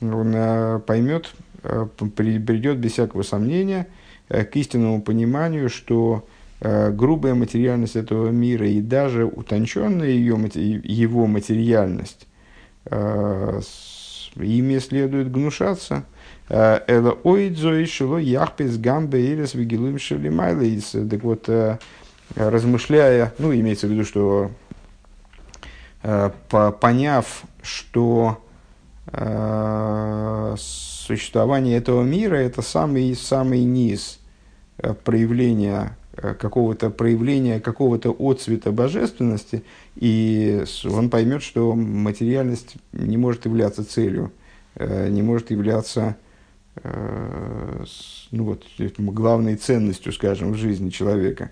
он 0.00 0.32
э, 0.34 0.80
поймет, 0.86 1.32
придет 1.62 2.78
без 2.78 2.92
всякого 2.92 3.22
сомнения 3.22 3.88
к 4.28 4.54
истинному 4.54 5.02
пониманию, 5.02 5.70
что 5.70 6.26
Э, 6.60 6.90
грубая 6.90 7.34
материальность 7.34 7.94
этого 7.94 8.30
мира 8.30 8.66
и 8.66 8.80
даже 8.80 9.24
утонченная 9.24 10.08
ее, 10.08 10.36
его 10.82 11.26
материальность, 11.26 12.26
э, 12.86 13.60
ими 14.36 14.78
следует 14.78 15.30
гнушаться. 15.30 16.04
Э, 16.48 16.80
Эла 16.86 17.12
ойдзо 17.22 17.74
и 17.74 17.86
шило 17.86 18.18
яхпес 18.18 18.78
гамбе 18.78 19.32
ирис 19.32 19.54
вигилуем 19.54 19.98
шелимайлейс. 19.98 20.94
Так 21.10 21.22
вот, 21.22 21.48
размышляя, 22.36 23.32
ну, 23.38 23.54
имеется 23.54 23.86
в 23.86 23.90
виду, 23.90 24.04
что 24.04 24.50
поняв, 26.50 27.42
что 27.62 28.38
существование 30.58 31.78
этого 31.78 32.02
мира– 32.02 32.36
это 32.36 32.60
самый, 32.60 33.14
самый 33.16 33.64
низ 33.64 34.20
проявления 35.04 35.96
Э, 36.20 36.34
какого-то 36.34 36.90
проявления, 36.90 37.60
какого-то 37.60 38.10
отцвета 38.18 38.72
божественности, 38.72 39.62
и 39.94 40.64
он 40.84 41.10
поймет, 41.10 41.42
что 41.42 41.74
материальность 41.74 42.74
не 42.92 43.16
может 43.16 43.44
являться 43.44 43.88
целью, 43.88 44.32
э, 44.74 45.08
не 45.10 45.22
может 45.22 45.52
являться 45.52 46.00
э, 46.00 46.14
ну 48.30 48.44
вот, 48.44 48.64
главной 48.98 49.56
ценностью, 49.56 50.12
скажем, 50.12 50.52
в 50.52 50.56
жизни 50.56 50.90
человека. 50.90 51.50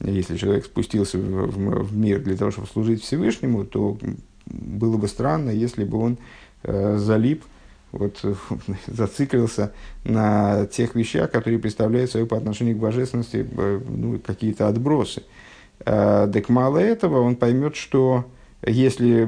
Если 0.00 0.36
человек 0.36 0.66
спустился 0.66 1.18
в, 1.18 1.22
в, 1.22 1.84
в 1.84 1.96
мир 1.96 2.20
для 2.20 2.36
того, 2.36 2.50
чтобы 2.50 2.66
служить 2.66 3.02
Всевышнему, 3.02 3.64
то 3.64 3.98
было 4.46 4.96
бы 4.96 5.08
странно, 5.08 5.50
если 5.50 5.84
бы 5.84 5.98
он 5.98 6.18
залип 6.62 7.44
вот, 7.92 8.20
зациклился 8.86 9.72
на 10.04 10.66
тех 10.66 10.94
вещах, 10.94 11.30
которые 11.30 11.58
представляют 11.58 12.10
собой 12.10 12.26
по 12.26 12.36
отношению 12.36 12.76
к 12.76 12.80
божественности 12.80 13.46
э, 13.50 13.80
ну, 13.88 14.18
какие-то 14.18 14.68
отбросы. 14.68 15.22
А, 15.84 16.28
так 16.28 16.48
мало 16.48 16.78
этого, 16.78 17.20
он 17.20 17.36
поймет, 17.36 17.76
что 17.76 18.26
если 18.64 19.26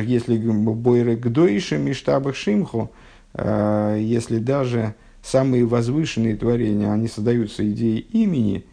если 0.00 0.38
Бойры 0.38 1.16
Гдоишем 1.16 1.90
Иштабах 1.90 2.34
Шимху, 2.34 2.90
а, 2.90 2.94
если 3.34 4.38
даже 4.38 4.94
самые 5.22 5.64
возвышенные 5.64 6.36
творения, 6.36 6.92
они 6.92 7.08
создаются 7.08 7.68
идеей 7.70 8.00
имени, 8.00 8.64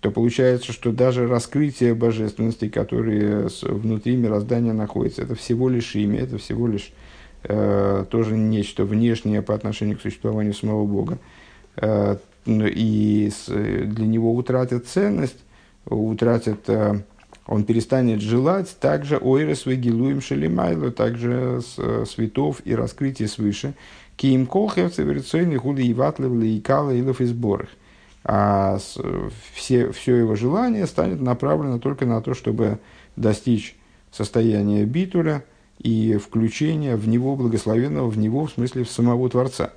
то 0.00 0.10
получается, 0.10 0.72
что 0.72 0.92
даже 0.92 1.26
раскрытие 1.26 1.94
божественности, 1.94 2.68
которые 2.68 3.48
внутри 3.62 4.16
мироздания 4.16 4.72
находятся, 4.72 5.22
это 5.22 5.34
всего 5.34 5.68
лишь 5.68 5.94
имя, 5.94 6.20
это 6.20 6.38
всего 6.38 6.66
лишь 6.66 6.92
э, 7.44 8.06
тоже 8.08 8.36
нечто 8.36 8.84
внешнее 8.84 9.42
по 9.42 9.54
отношению 9.54 9.98
к 9.98 10.00
существованию 10.00 10.54
самого 10.54 10.86
Бога, 10.86 11.18
э, 11.76 12.16
и 12.46 13.30
с, 13.30 13.46
для 13.46 14.06
него 14.06 14.34
утратит 14.34 14.86
ценность, 14.86 15.38
утратит, 15.84 16.60
э, 16.68 17.02
он 17.50 17.64
перестанет 17.64 18.22
желать 18.22 18.74
также 18.80 19.18
ойрес 19.18 19.66
вегилуем 19.66 20.22
шелимайло, 20.22 20.90
также 20.90 21.60
э, 21.76 22.04
светов 22.08 22.62
и 22.64 22.74
раскрытий 22.74 23.28
свыше, 23.28 23.74
киим 24.16 24.46
колхев 24.46 24.94
цивилизационный 24.94 25.58
хули 25.58 25.82
и 25.82 25.92
ватлев 25.92 26.32
и 26.42 26.62
илов 26.98 27.20
и 27.20 27.26
сборах. 27.26 27.68
А 28.24 28.78
с, 28.78 28.98
все, 29.52 29.92
все 29.92 30.16
его 30.16 30.34
желание 30.34 30.86
станет 30.86 31.20
направлено 31.20 31.78
только 31.78 32.06
на 32.06 32.22
то, 32.22 32.32
чтобы 32.32 32.78
достичь 33.16 33.76
состояния 34.10 34.86
битуля– 34.86 35.44
и 35.80 36.18
включение 36.18 36.96
в 36.96 37.08
него 37.08 37.36
благословенного, 37.36 38.08
в 38.08 38.18
него, 38.18 38.46
в 38.46 38.52
смысле, 38.52 38.84
в 38.84 38.90
самого 38.90 39.28
Творца. 39.30 39.72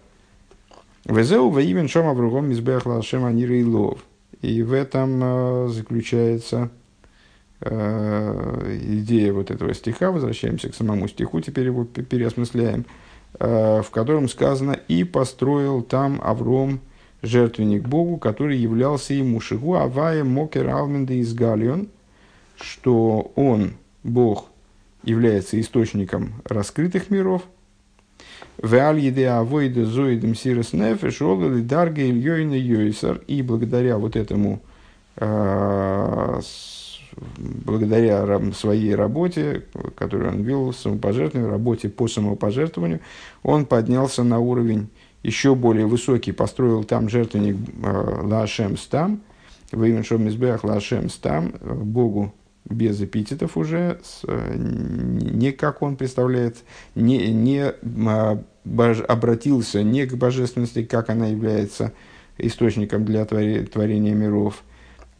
Везеу 1.05 1.49
ваивен 1.49 1.87
шом 1.87 2.07
авругом 2.07 2.49
мизбех 2.49 2.85
лашем 2.85 3.25
анира 3.25 3.55
и 3.55 3.63
лов. 3.63 3.99
И 4.41 4.61
в 4.63 4.73
этом 4.73 5.21
э, 5.23 5.67
заключается 5.69 6.57
э, 6.65 6.82
идея 7.65 9.33
вот 9.33 9.51
этого 9.51 9.73
стиха, 9.73 10.11
возвращаемся 10.11 10.69
к 10.69 10.75
самому 10.75 11.07
стиху, 11.07 11.41
теперь 11.41 11.67
его 11.67 11.85
переосмысляем, 11.85 12.85
э, 13.39 13.81
в 13.81 13.89
котором 13.89 14.27
сказано 14.27 14.79
«И 14.87 15.03
построил 15.03 15.81
там 15.81 16.19
Авром 16.23 16.81
жертвенник 17.21 17.87
Богу, 17.87 18.17
который 18.17 18.57
являлся 18.57 19.13
ему 19.13 19.39
Шигу 19.39 19.75
Авая 19.75 20.23
Мокер 20.23 20.69
Алменда 20.69 21.13
из 21.13 21.33
Галион, 21.33 21.87
что 22.57 23.31
он, 23.35 23.73
Бог, 24.03 24.49
является 25.03 25.59
источником 25.59 26.41
раскрытых 26.45 27.09
миров. 27.09 27.43
И 33.27 33.41
благодаря 33.41 33.97
вот 33.97 34.15
этому, 34.15 34.61
э, 35.15 36.39
благодаря 37.73 38.39
своей 38.53 38.93
работе, 38.93 39.63
которую 39.95 40.31
он 40.31 40.41
вел, 40.43 40.73
самопожертвованию, 40.73 41.51
работе 41.51 41.89
по 41.89 42.07
самопожертвованию, 42.07 42.99
он 43.41 43.65
поднялся 43.65 44.23
на 44.23 44.39
уровень 44.39 44.89
еще 45.23 45.55
более 45.55 45.87
высокий, 45.87 46.31
построил 46.33 46.83
там 46.83 47.09
жертвенник 47.09 47.55
э, 47.81 48.19
Лашем 48.23 48.77
Стам, 48.77 49.21
Вейменшом 49.71 50.23
Мизбех 50.23 50.63
Лашем 50.63 51.09
Стам, 51.09 51.53
Богу 51.61 52.33
без 52.69 53.01
эпитетов 53.01 53.57
уже, 53.57 53.99
э, 54.27 54.55
не 54.55 55.51
как 55.51 55.81
он 55.81 55.95
представляет, 55.95 56.57
не, 56.95 57.31
не 57.31 57.71
а, 58.07 58.43
бож, 58.63 59.01
обратился 59.07 59.81
не 59.81 60.05
к 60.05 60.13
божественности, 60.15 60.83
как 60.83 61.09
она 61.09 61.27
является 61.27 61.93
источником 62.37 63.05
для 63.05 63.25
творения 63.25 64.13
миров, 64.13 64.63
э, 64.63 64.72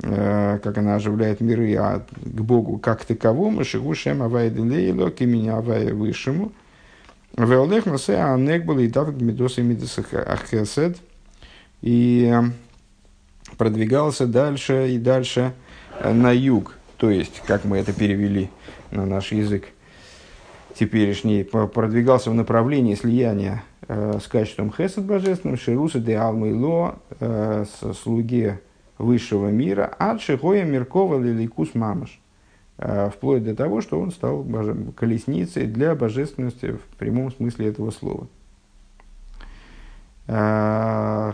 как 0.03 0.77
она 0.77 0.95
оживляет 0.95 1.39
миры, 1.39 1.73
а 1.75 2.05
к 2.21 2.41
Богу 2.41 2.77
как 2.77 3.05
таковому, 3.05 3.63
шигу 3.63 3.95
шем 3.95 4.21
авай 4.21 4.49
делейло, 4.49 5.09
к 5.09 5.21
имени 5.21 5.47
авая 5.47 5.93
высшему, 5.93 6.51
Веолех 7.37 7.87
насе 7.87 8.17
анек 8.17 8.65
был 8.65 8.77
и 8.77 8.87
давк 8.87 9.15
медоса 9.19 9.61
ахесед, 10.27 10.97
и 11.81 12.31
продвигался 13.57 14.27
дальше 14.27 14.89
и 14.91 14.99
дальше 14.99 15.53
на 16.03 16.31
юг, 16.31 16.75
то 16.97 17.09
есть, 17.09 17.41
как 17.47 17.65
мы 17.65 17.77
это 17.77 17.91
перевели 17.91 18.49
на 18.91 19.05
наш 19.05 19.31
язык 19.31 19.65
теперешний, 20.75 21.43
продвигался 21.43 22.29
в 22.29 22.33
направлении 22.33 22.95
слияния 22.95 23.63
э, 23.87 24.19
с 24.23 24.27
качеством 24.27 24.71
хесед 24.71 25.03
божественным, 25.03 25.57
шируса 25.57 25.99
де 25.99 26.17
алмейло, 26.17 26.99
э, 27.19 27.65
слуге 28.01 28.59
высшего 28.97 29.49
мира, 29.49 29.93
ад 29.99 30.21
шихоя 30.21 30.63
миркова 30.63 31.21
лиликус 31.21 31.73
мамаш. 31.75 32.19
Э, 32.77 33.09
вплоть 33.09 33.43
до 33.43 33.55
того, 33.55 33.81
что 33.81 33.99
он 33.99 34.11
стал 34.11 34.45
колесницей 34.95 35.67
для 35.67 35.95
божественности 35.95 36.71
в 36.71 36.97
прямом 36.97 37.31
смысле 37.31 37.67
этого 37.67 37.91
слова. 37.91 38.27
Э, 40.27 41.33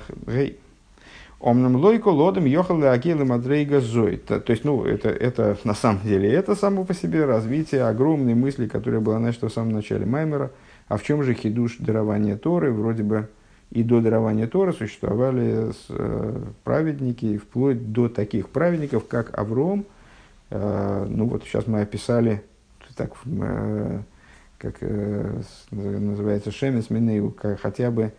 Омнам 1.39 1.77
лойко 1.77 2.09
лодом 2.09 2.43
ехал 2.43 2.83
агилы 2.83 3.23
мадрейга 3.23 3.79
зой. 3.79 4.17
То 4.17 4.43
есть, 4.45 4.65
ну, 4.65 4.83
это, 4.83 5.07
это 5.07 5.57
на 5.63 5.73
самом 5.73 6.01
деле, 6.03 6.29
это 6.29 6.53
само 6.53 6.83
по 6.83 6.93
себе 6.93 7.23
развитие 7.23 7.83
огромной 7.83 8.35
мысли, 8.35 8.67
которая 8.67 8.99
была 8.99 9.19
начата 9.19 9.47
в 9.47 9.53
самом 9.53 9.71
начале 9.71 10.05
Маймера. 10.05 10.51
А 10.89 10.97
в 10.97 11.03
чем 11.03 11.23
же 11.23 11.33
хидуш 11.33 11.77
дарования 11.79 12.35
Торы? 12.35 12.73
Вроде 12.73 13.03
бы 13.03 13.29
и 13.71 13.83
до 13.83 14.01
дарования 14.01 14.47
Торы 14.47 14.73
существовали 14.73 15.71
э, 15.89 16.43
праведники, 16.63 17.37
вплоть 17.37 17.91
до 17.91 18.09
таких 18.09 18.49
праведников, 18.49 19.07
как 19.07 19.37
Авром. 19.37 19.85
Э, 20.49 21.05
ну 21.07 21.27
вот 21.27 21.43
сейчас 21.43 21.67
мы 21.67 21.81
описали, 21.81 22.43
так, 22.95 23.13
э, 23.25 23.99
как 24.57 24.81
называется, 25.71 26.51
Шемес 26.51 26.89
Минею, 26.89 27.35
хотя 27.61 27.91
бы 27.91 28.11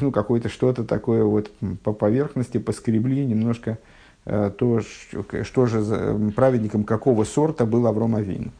ну, 0.00 0.10
какое-то 0.10 0.48
что-то 0.48 0.84
такое 0.84 1.22
вот 1.24 1.50
по 1.84 1.92
поверхности 1.92 2.58
поскребли 2.58 3.24
немножко 3.24 3.78
то, 4.24 4.80
что, 4.80 5.66
же 5.66 6.32
праведником 6.36 6.84
какого 6.84 7.24
сорта 7.24 7.66
был 7.66 7.86
Авром 7.86 8.14
Авин. 8.14 8.52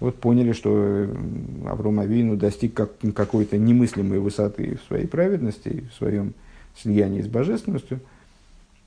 Вот 0.00 0.16
поняли, 0.16 0.52
что 0.52 1.08
Авром 1.66 2.00
Авину 2.00 2.36
достиг 2.36 2.74
как, 2.74 2.92
какой-то 3.14 3.58
немыслимой 3.58 4.20
высоты 4.20 4.76
в 4.76 4.86
своей 4.86 5.06
праведности, 5.06 5.84
в 5.90 5.96
своем 5.96 6.34
слиянии 6.76 7.22
с 7.22 7.26
божественностью. 7.26 8.00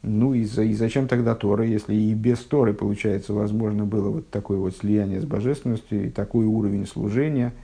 Ну 0.03 0.33
и, 0.33 0.45
за, 0.45 0.63
и 0.63 0.73
зачем 0.73 1.07
тогда 1.07 1.35
Тора, 1.35 1.65
если 1.65 1.93
и 1.93 2.13
без 2.13 2.39
Торы, 2.39 2.73
получается, 2.73 3.33
возможно 3.33 3.85
было 3.85 4.09
вот 4.09 4.29
такое 4.29 4.57
вот 4.57 4.75
слияние 4.75 5.21
с 5.21 5.25
божественностью 5.25 6.07
и 6.07 6.09
такой 6.09 6.45
уровень 6.45 6.87
служения– 6.87 7.53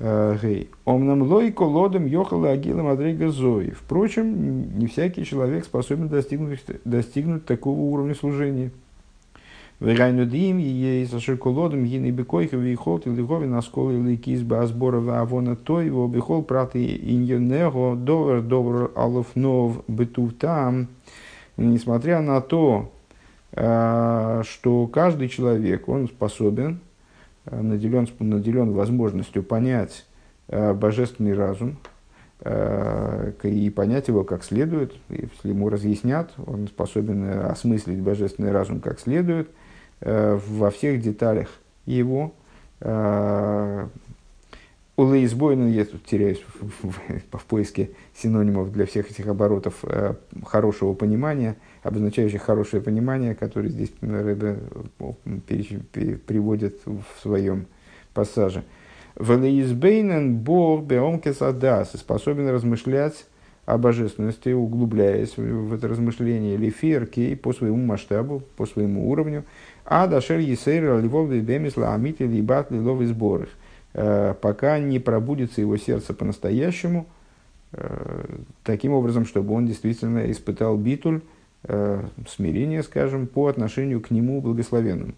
Гей. 0.00 0.70
Омнам 0.84 1.22
лойко 1.22 1.62
лодом 1.62 2.06
йохала 2.06 2.50
агилам 2.50 2.88
адрига 2.88 3.30
зои. 3.30 3.70
Впрочем, 3.70 4.76
не 4.78 4.86
всякий 4.86 5.24
человек 5.24 5.64
способен 5.64 6.08
достигнуть, 6.08 6.60
достигнуть 6.84 7.46
такого 7.46 7.78
уровня 7.78 8.14
служения. 8.14 8.70
Вегайну 9.84 10.26
дим 10.26 10.58
ей 10.58 11.04
за 11.04 11.20
ширколодом 11.20 11.84
гины 11.84 12.10
бекойха 12.10 12.56
вихолт 12.56 13.06
или 13.06 13.22
говин 13.22 13.54
осколы 13.54 13.94
или 13.94 14.16
кизба 14.16 14.62
азбора 14.62 15.20
авона 15.20 15.56
той 15.56 15.86
его 15.86 16.08
бихол 16.08 16.42
праты 16.42 16.84
иньонего 16.84 17.96
довер 17.96 18.42
довер 18.42 18.90
алов 18.94 19.34
нов 19.34 19.84
бытув 19.86 20.34
там. 20.34 20.88
Несмотря 21.56 22.20
на 22.20 22.40
то, 22.40 22.92
э, 23.52 24.42
что 24.44 24.86
каждый 24.88 25.28
человек, 25.28 25.88
он 25.88 26.08
способен 26.08 26.80
Э, 27.46 27.60
наделен, 27.60 28.08
наделен 28.20 28.72
возможностью 28.72 29.42
понять 29.42 30.06
э, 30.48 30.72
божественный 30.72 31.34
разум 31.34 31.76
э, 32.40 33.32
и 33.42 33.68
понять 33.70 34.08
его 34.08 34.24
как 34.24 34.44
следует. 34.44 34.94
Если 35.10 35.50
ему 35.50 35.68
разъяснят, 35.68 36.32
он 36.46 36.68
способен 36.68 37.28
осмыслить 37.40 38.00
божественный 38.00 38.52
разум 38.52 38.80
как 38.80 38.98
следует 38.98 39.50
во 40.04 40.70
всех 40.70 41.00
деталях 41.00 41.48
его. 41.86 42.32
Улейсбойн, 44.96 45.68
я 45.70 45.84
тут 45.86 46.04
теряюсь 46.04 46.44
в, 46.60 46.90
в, 47.32 47.44
поиске 47.46 47.90
синонимов 48.14 48.70
для 48.70 48.86
всех 48.86 49.10
этих 49.10 49.26
оборотов 49.26 49.84
хорошего 50.44 50.94
понимания– 50.94 51.56
обозначающих 51.84 52.42
хорошее 52.42 52.82
понимание, 52.82 53.34
которое 53.34 53.68
здесь 53.68 53.92
Рэбе 54.00 54.58
приводит 56.26 56.80
в 56.86 57.22
своем 57.22 57.66
пассаже. 58.14 58.64
Велеизбейнен 59.20 60.38
Бог 60.38 60.84
беомкес 60.84 61.40
адас 61.42 61.92
способен 61.92 62.48
размышлять 62.48 63.26
о 63.66 63.78
божественности, 63.78 64.48
углубляясь 64.48 65.36
в 65.36 65.72
это 65.74 65.88
размышление 65.88 66.56
лиферки 66.56 67.34
по 67.34 67.52
своему 67.52 67.84
масштабу, 67.84 68.42
по 68.56 68.66
своему 68.66 69.10
уровню. 69.10 69.44
А 69.84 70.06
дашер 70.06 70.38
есейр 70.38 71.00
ливов 71.00 71.30
бемисла 71.30 71.94
амити 71.94 72.22
либат 72.22 72.70
лилов 72.70 73.02
сборах. 73.04 73.48
Э, 73.92 74.34
пока 74.40 74.78
не 74.78 74.98
пробудится 74.98 75.60
его 75.60 75.76
сердце 75.76 76.14
по-настоящему, 76.14 77.06
э, 77.72 78.24
таким 78.64 78.92
образом, 78.92 79.24
чтобы 79.24 79.54
он 79.54 79.66
действительно 79.66 80.30
испытал 80.30 80.76
битуль, 80.76 81.20
э, 81.64 82.02
смирение, 82.28 82.82
скажем, 82.82 83.26
по 83.26 83.46
отношению 83.46 84.00
к 84.00 84.10
нему 84.10 84.40
благословенному. 84.40 85.14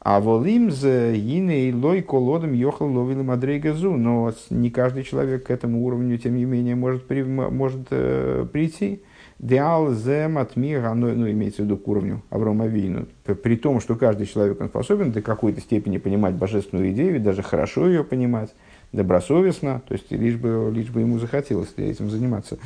А 0.00 0.20
волим 0.20 0.70
за 0.70 1.12
и 1.12 1.72
лой 1.72 2.02
колодом 2.02 2.52
йохал 2.52 2.88
ловил 2.90 3.24
мадрейгазу, 3.24 3.96
но 3.96 4.32
не 4.48 4.70
каждый 4.70 5.02
человек 5.02 5.46
к 5.46 5.50
этому 5.50 5.84
уровню, 5.84 6.16
тем 6.18 6.36
не 6.36 6.44
менее, 6.44 6.76
может, 6.76 7.06
при, 7.06 7.22
может 7.22 7.88
э, 7.90 8.46
прийти. 8.50 9.02
Деал 9.38 9.92
зем 9.92 10.36
отмир, 10.36 10.82
ну, 10.94 11.14
ну, 11.14 11.30
имеется 11.30 11.62
в 11.62 11.66
виду 11.66 11.76
к 11.76 11.86
уровню 11.86 12.22
Аврома 12.28 12.66
Вину. 12.66 13.06
При 13.24 13.56
том, 13.56 13.80
что 13.80 13.94
каждый 13.94 14.26
человек 14.26 14.60
он 14.60 14.68
способен 14.68 15.12
до 15.12 15.22
какой-то 15.22 15.60
степени 15.60 15.98
понимать 15.98 16.34
божественную 16.34 16.90
идею, 16.90 17.20
даже 17.20 17.42
хорошо 17.42 17.86
ее 17.86 18.02
понимать, 18.02 18.52
добросовестно, 18.92 19.80
то 19.86 19.94
есть 19.94 20.10
лишь 20.10 20.34
бы, 20.34 20.72
лишь 20.74 20.88
бы 20.88 21.00
ему 21.00 21.20
захотелось 21.20 21.72
этим 21.76 22.10
заниматься. 22.10 22.58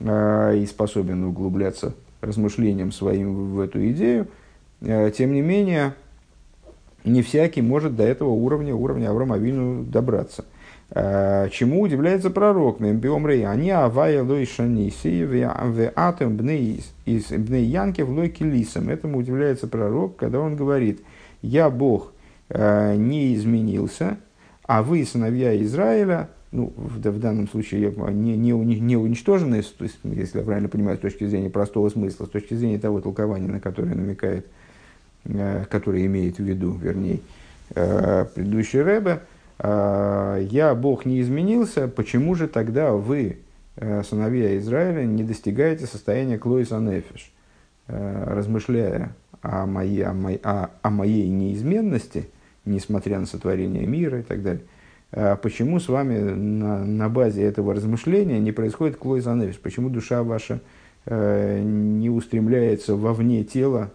А, 0.00 0.52
и 0.52 0.66
способен 0.66 1.22
углубляться 1.22 1.94
размышлением 2.20 2.90
своим 2.90 3.52
в 3.52 3.60
эту 3.60 3.86
идею, 3.90 4.26
а, 4.80 5.10
тем 5.12 5.32
не 5.32 5.40
менее, 5.40 5.94
не 7.04 7.22
всякий 7.22 7.62
может 7.62 7.94
до 7.94 8.02
этого 8.02 8.30
уровня, 8.30 8.74
уровня 8.74 9.10
Авраама 9.10 9.36
Авину 9.36 9.84
добраться. 9.84 10.44
А, 10.94 11.48
чему 11.48 11.80
удивляется 11.80 12.30
пророк? 12.30 12.80
Мембиомрей, 12.80 13.46
они 13.46 13.70
авая 13.70 14.22
лой 14.22 14.46
шаниси, 14.46 15.24
в 15.24 15.92
атом 15.96 16.36
из 16.36 17.28
бней 17.30 17.64
янки 17.64 18.02
в 18.02 18.10
лой 18.10 18.28
килисом. 18.28 18.88
Этому 18.88 19.18
удивляется 19.18 19.66
пророк, 19.66 20.16
когда 20.16 20.40
он 20.40 20.56
говорит, 20.56 21.00
я 21.40 21.70
Бог 21.70 22.12
не 22.54 23.34
изменился, 23.34 24.18
а 24.64 24.82
вы, 24.82 25.04
сыновья 25.06 25.60
Израиля, 25.62 26.28
ну, 26.52 26.72
в, 26.76 26.98
в 26.98 27.18
данном 27.18 27.48
случае 27.48 27.92
не, 28.10 28.36
не, 28.36 28.52
не 28.52 28.96
уничтоженные, 28.96 29.62
то 29.62 29.84
есть, 29.84 29.98
если 30.04 30.38
я 30.38 30.44
правильно 30.44 30.68
понимаю, 30.68 30.98
с 30.98 31.00
точки 31.00 31.26
зрения 31.26 31.48
простого 31.48 31.88
смысла, 31.88 32.26
с 32.26 32.28
точки 32.28 32.54
зрения 32.54 32.78
того 32.78 33.00
толкования, 33.00 33.48
на 33.48 33.58
которое 33.58 33.94
намекает, 33.94 34.46
э, 35.24 35.64
которое 35.70 36.04
имеет 36.06 36.36
в 36.36 36.42
виду, 36.42 36.72
вернее, 36.74 37.20
э, 37.74 38.26
предыдущий 38.34 38.82
Рэбе, 38.82 39.10
э, 39.10 39.18
я, 39.60 40.74
Бог, 40.74 41.04
не 41.04 41.20
изменился, 41.20 41.88
почему 41.88 42.34
же 42.34 42.48
тогда 42.48 42.92
вы, 42.92 43.38
э, 43.76 44.02
сыновья 44.02 44.56
Израиля, 44.58 45.04
не 45.04 45.22
достигаете 45.22 45.86
состояния 45.86 46.38
Клоиса 46.38 46.78
Нефиш, 46.78 47.32
э, 47.88 48.24
размышляя 48.26 49.14
о 49.40 49.66
моей, 49.66 50.04
о, 50.04 50.12
моей, 50.12 50.40
о, 50.42 50.70
о 50.82 50.90
моей 50.90 51.28
неизменности, 51.28 52.28
несмотря 52.64 53.18
на 53.18 53.26
сотворение 53.26 53.86
мира 53.86 54.20
и 54.20 54.22
так 54.22 54.42
далее, 54.42 54.62
а 55.12 55.36
почему 55.36 55.78
с 55.78 55.88
вами 55.88 56.18
на, 56.18 56.84
на 56.84 57.08
базе 57.08 57.42
этого 57.42 57.74
размышления 57.74 58.40
не 58.40 58.52
происходит 58.52 58.96
клой 58.96 59.20
занавес? 59.20 59.56
Почему 59.56 59.90
душа 59.90 60.22
ваша 60.22 60.60
э, 61.04 61.60
не 61.62 62.08
устремляется 62.08 62.96
вовне 62.96 63.44
тела, 63.44 63.90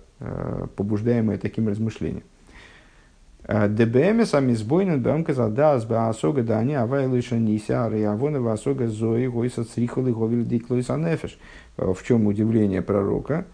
побуждаемая 0.75 1.37
таким 1.37 1.67
размышлением? 1.67 2.23
А 3.47 3.69
ДБМ 3.69 4.25
сами 4.25 4.53
сбойнен 4.53 5.01
бэм 5.01 5.23
казадас 5.23 5.85
баасога 5.85 6.43
дани 6.43 6.73
авай 6.73 7.07
лыша 7.07 7.37
нися 7.37 7.85
ариавона 7.85 8.41
васога 8.41 8.89
зои 8.89 9.27
гойса 9.27 9.63
црихолы 9.63 10.11
говил 10.11 10.43
диклойс 10.43 10.89
анефеш. 10.89 11.39
В 11.77 11.97
чем 12.05 12.27
удивление 12.27 12.81
пророка? 12.81 13.45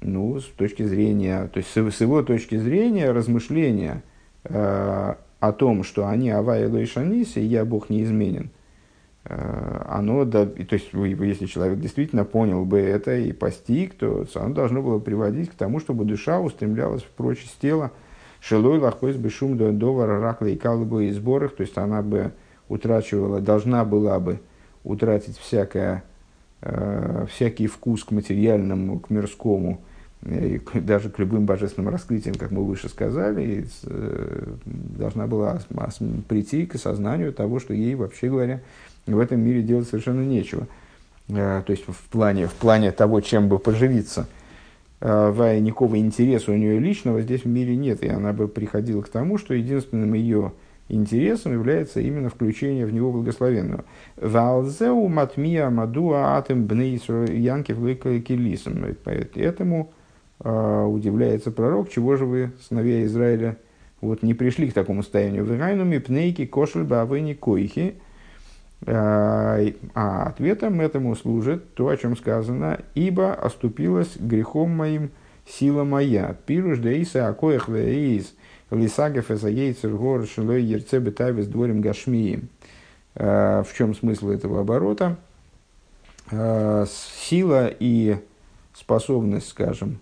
Ну, 0.00 0.40
с 0.40 0.44
точки 0.44 0.84
зрения, 0.84 1.48
то 1.52 1.58
есть 1.58 1.70
с 1.70 2.00
его 2.00 2.22
точки 2.22 2.56
зрения 2.56 3.12
размышления 3.12 4.02
э, 4.44 5.14
о 5.38 5.52
том, 5.52 5.84
что 5.84 6.08
они 6.08 6.30
Авай 6.30 6.64
Элой 6.64 6.86
Шаниси, 6.86 7.38
я 7.38 7.64
Бог 7.64 7.88
неизменен, 7.88 8.50
э, 9.24 9.82
оно, 9.86 10.24
да, 10.24 10.44
то 10.46 10.74
есть, 10.74 10.88
если 10.92 11.46
человек 11.46 11.78
действительно 11.78 12.24
понял 12.24 12.64
бы 12.64 12.78
это 12.78 13.16
и 13.16 13.32
постиг, 13.32 13.94
то 13.94 14.26
оно 14.34 14.54
должно 14.54 14.82
было 14.82 14.98
приводить 14.98 15.50
к 15.50 15.54
тому, 15.54 15.78
чтобы 15.78 16.04
душа 16.04 16.40
устремлялась 16.40 17.02
прочь 17.02 17.44
из 17.44 17.50
тела, 17.52 17.92
шелой 18.40 18.78
лахойс 18.78 19.16
бы 19.16 19.30
шум 19.30 19.56
до 19.56 19.72
довара 19.72 20.20
ракла 20.20 20.46
и 20.46 20.56
калыбы 20.56 21.06
и 21.06 21.12
сборах, 21.12 21.54
то 21.56 21.62
есть 21.62 21.76
она 21.78 22.02
бы 22.02 22.32
утрачивала, 22.68 23.40
должна 23.40 23.84
была 23.84 24.18
бы 24.20 24.40
утратить 24.84 25.38
всякое, 25.38 26.04
э, 26.62 27.26
всякий 27.30 27.66
вкус 27.66 28.04
к 28.04 28.10
материальному, 28.10 29.00
к 29.00 29.10
мирскому, 29.10 29.80
и 30.24 30.60
даже 30.74 31.10
к 31.10 31.18
любым 31.18 31.44
божественным 31.46 31.92
раскрытиям, 31.92 32.34
как 32.36 32.50
мы 32.50 32.64
выше 32.64 32.88
сказали, 32.88 33.66
должна 34.64 35.26
была 35.26 35.60
прийти 36.28 36.66
к 36.66 36.74
осознанию 36.74 37.32
того, 37.32 37.60
что 37.60 37.74
ей, 37.74 37.94
вообще 37.94 38.28
говоря, 38.28 38.60
в 39.06 39.18
этом 39.18 39.40
мире 39.40 39.62
делать 39.62 39.86
совершенно 39.86 40.22
нечего. 40.22 40.66
То 41.28 41.64
есть 41.68 41.84
в 41.86 42.08
плане, 42.10 42.46
в 42.46 42.54
плане 42.54 42.90
того, 42.92 43.20
чем 43.20 43.48
бы 43.48 43.58
поживиться. 43.58 44.26
В 45.00 45.60
никакого 45.60 45.98
интереса 45.98 46.52
у 46.52 46.56
нее 46.56 46.78
личного 46.78 47.20
здесь 47.20 47.42
в 47.44 47.48
мире 47.48 47.76
нет, 47.76 48.02
и 48.02 48.08
она 48.08 48.32
бы 48.32 48.48
приходила 48.48 49.02
к 49.02 49.08
тому, 49.08 49.36
что 49.36 49.52
единственным 49.52 50.14
ее 50.14 50.52
интересом 50.88 51.52
является 51.52 52.00
именно 52.00 52.30
включение 52.30 52.86
в 52.86 52.92
него 52.92 53.12
благословенного. 53.12 53.84
Валзеу 54.16 55.08
матмия 55.08 55.68
мадуа 55.68 56.36
атем 56.38 56.64
бней 56.66 56.94
янкев 56.96 57.76
килисом. 58.22 58.84
Этому 59.34 59.92
э, 60.40 60.84
удивляется 60.84 61.50
пророк, 61.50 61.90
чего 61.90 62.16
же 62.16 62.24
вы, 62.24 62.52
сыновья 62.66 63.04
Израиля, 63.04 63.56
вот 64.00 64.22
не 64.22 64.34
пришли 64.34 64.70
к 64.70 64.74
такому 64.74 65.02
состоянию. 65.02 65.44
Вырайнуми 65.44 65.98
пнейки 65.98 66.46
кошель 66.46 66.84
бавыни 66.84 67.34
койхи. 67.34 67.96
А 68.84 69.62
ответом 69.94 70.80
этому 70.80 71.16
служит 71.16 71.74
то, 71.74 71.88
о 71.88 71.96
чем 71.96 72.16
сказано, 72.16 72.80
ибо 72.94 73.32
оступилась 73.32 74.16
грехом 74.16 74.70
моим 74.70 75.10
сила 75.46 75.84
моя. 75.84 76.36
Пируш 76.46 76.78
деиса 76.78 77.28
акоях 77.28 77.68
Лисагов 78.70 79.30
это 79.30 79.48
яйцер 79.48 79.90
гор 79.90 80.26
шилой 80.26 80.62
ерце 80.62 80.98
бетайвес 80.98 81.46
дворим 81.46 81.80
гашмием. 81.80 82.48
Э, 83.14 83.62
в 83.62 83.74
чем 83.74 83.94
смысл 83.94 84.30
этого 84.30 84.60
оборота? 84.60 85.16
Э, 86.30 86.84
сила 86.88 87.68
и 87.68 88.16
способность, 88.74 89.48
скажем, 89.48 89.98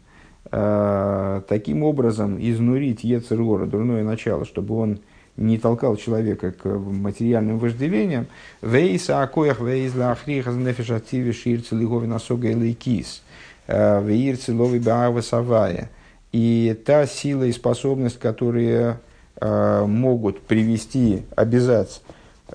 э, 0.51 1.43
таким 1.47 1.83
образом 1.83 2.39
изнурить 2.41 3.05
Ецергора, 3.05 3.67
дурное 3.67 4.03
начало, 4.03 4.47
чтобы 4.47 4.77
он 4.77 5.01
не 5.37 5.59
толкал 5.59 5.97
человека 5.97 6.53
к 6.53 6.67
материальным 6.69 7.59
вожделениям. 7.59 8.27
Вейса 8.63 9.23
акоях 9.23 9.61
вейз 9.61 9.95
лахрих 9.95 10.47
нефиш 10.47 10.91
активе 10.91 11.33
ширцы 11.33 11.75
лиговин 11.75 12.13
осога 12.13 12.49
и 12.49 12.55
лейкис. 12.55 13.23
Вейрцы 13.67 14.55
лови 14.55 14.79
баава 14.79 15.21
савая. 15.21 15.91
И 16.33 16.77
та 16.85 17.07
сила 17.07 17.45
и 17.45 17.53
способность, 17.53 18.19
которые 18.19 18.99
э, 19.41 19.85
могут 19.87 20.41
привести, 20.41 21.23
обязать 21.37 22.03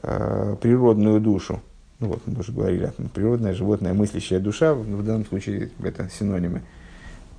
э, 0.04 0.58
природную 0.62 1.22
душу, 1.22 1.62
ну 2.00 2.08
вот 2.08 2.22
мы 2.26 2.40
уже 2.40 2.52
говорили, 2.52 2.92
природная, 3.14 3.54
животная, 3.54 3.94
мыслящая 3.94 4.40
душа, 4.40 4.74
в 4.74 5.06
данном 5.06 5.26
случае 5.26 5.70
это 5.82 6.10
синонимы, 6.10 6.62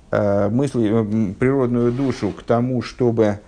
э, 0.09 0.49
мысли, 0.49 0.89
э, 0.91 1.33
природную 1.35 1.91
душу 1.91 2.31
к 2.31 2.41
тому, 2.41 2.81
чтобы 2.81 3.39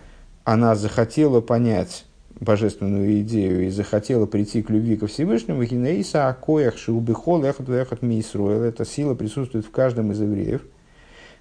она 0.44 0.76
захотела 0.76 1.42
понять 1.42 2.06
божественную 2.40 3.22
идею 3.22 3.66
и 3.66 3.70
захотела 3.70 4.26
прийти 4.26 4.62
к 4.62 4.70
любви 4.70 4.98
ко 4.98 5.08
Всевышнему, 5.08 5.64
Хинеиса 5.64 6.28
Акоях 6.28 6.78
Шиубихол 6.78 7.44
Эхот 7.44 7.70
Эхот 7.70 8.02
Мисруэл, 8.02 8.64
эта 8.64 8.86
сила 8.86 9.14
присутствует 9.14 9.66
в 9.66 9.72
каждом 9.72 10.12
из 10.12 10.20
евреев– 10.20 10.62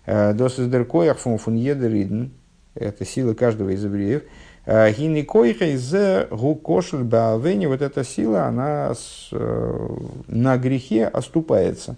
Э, 0.04 0.32
Досиздеркоях 0.32 1.18
фун 1.18 1.38
фун 1.38 1.54
едериден, 1.54 2.32
это 2.74 3.04
сила 3.04 3.34
каждого 3.34 3.70
из 3.70 3.84
евреев. 3.84 4.22
Э, 4.66 4.92
Гини 4.92 5.22
койха 5.22 5.66
из 5.66 5.94
гукошель 6.30 7.04
баавени, 7.04 7.66
вот 7.66 7.82
эта 7.82 8.04
сила, 8.04 8.46
она 8.46 8.92
э, 9.32 9.88
на 10.26 10.56
грехе 10.56 11.06
оступается. 11.06 11.96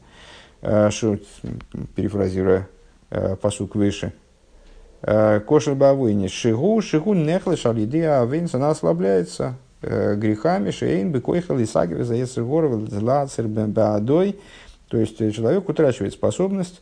Что, 0.88 1.18
перефразируя 1.94 2.66
посук 3.42 3.74
выше. 3.74 4.14
Кошель 5.04 5.74
баавени, 5.74 6.28
шигу, 6.28 6.80
шигу 6.80 7.14
нехлеш 7.14 7.66
алиды 7.66 8.04
авенс, 8.04 8.54
она 8.54 8.70
ослабляется 8.70 9.56
грехами, 9.82 10.70
шейн, 10.70 11.12
бекойха, 11.12 11.54
лисагиве, 11.54 12.04
заесер 12.04 12.42
воров, 12.42 12.88
злацер, 12.88 13.46
баадой. 13.46 14.38
То 14.88 14.96
есть 14.96 15.18
человек 15.18 15.68
утрачивает 15.68 16.14
способность 16.14 16.80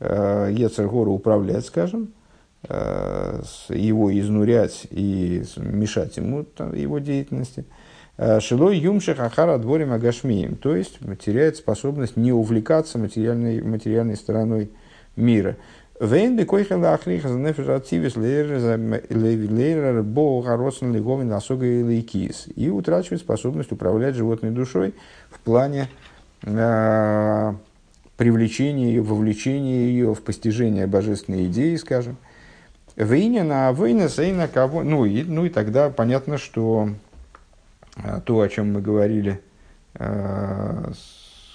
Э, 0.00 0.50
Ецергору 0.52 1.12
управлять, 1.12 1.64
скажем, 1.64 2.12
э, 2.68 3.42
его 3.68 4.18
изнурять 4.18 4.86
и 4.90 5.44
мешать 5.56 6.16
ему 6.16 6.44
там, 6.44 6.74
его 6.74 6.98
деятельности. 6.98 7.64
Э, 8.16 8.40
Шилой 8.40 8.76
юмших 8.76 9.20
ахара 9.20 9.56
дворим 9.56 9.92
агашмием, 9.92 10.56
то 10.56 10.74
есть 10.74 10.98
теряет 11.24 11.56
способность 11.56 12.16
не 12.16 12.32
увлекаться 12.32 12.98
материальной, 12.98 13.62
материальной 13.62 14.16
стороной 14.16 14.70
мира. 15.16 15.56
Вейн 16.00 16.36
бекойхен 16.36 16.80
лахлих 16.82 17.22
за 17.22 17.38
нефежативис 17.38 18.16
лейрер 18.16 20.02
богаросен 20.02 20.92
леговин 20.92 21.32
осога 21.32 21.66
и 21.66 21.82
лейкис. 21.82 22.48
И 22.56 22.68
утрачивает 22.68 23.20
способность 23.20 23.70
управлять 23.70 24.16
животной 24.16 24.50
душой 24.50 24.94
в 25.30 25.38
плане 25.40 25.88
привлечение 28.16 28.94
ее, 28.94 29.02
вовлечение 29.02 29.88
ее 29.88 30.14
в 30.14 30.22
постижение 30.22 30.86
божественной 30.86 31.46
идеи, 31.46 31.76
скажем. 31.76 32.16
Вейня 32.96 33.44
на 33.44 33.72
вейна 33.72 34.08
сейна 34.08 34.46
кого. 34.46 34.82
Ну 34.82 35.04
и, 35.04 35.24
ну 35.24 35.44
и 35.46 35.48
тогда 35.48 35.90
понятно, 35.90 36.38
что 36.38 36.90
а, 37.96 38.20
то, 38.20 38.40
о 38.40 38.48
чем 38.48 38.72
мы 38.72 38.80
говорили, 38.80 39.40
а, 39.94 40.92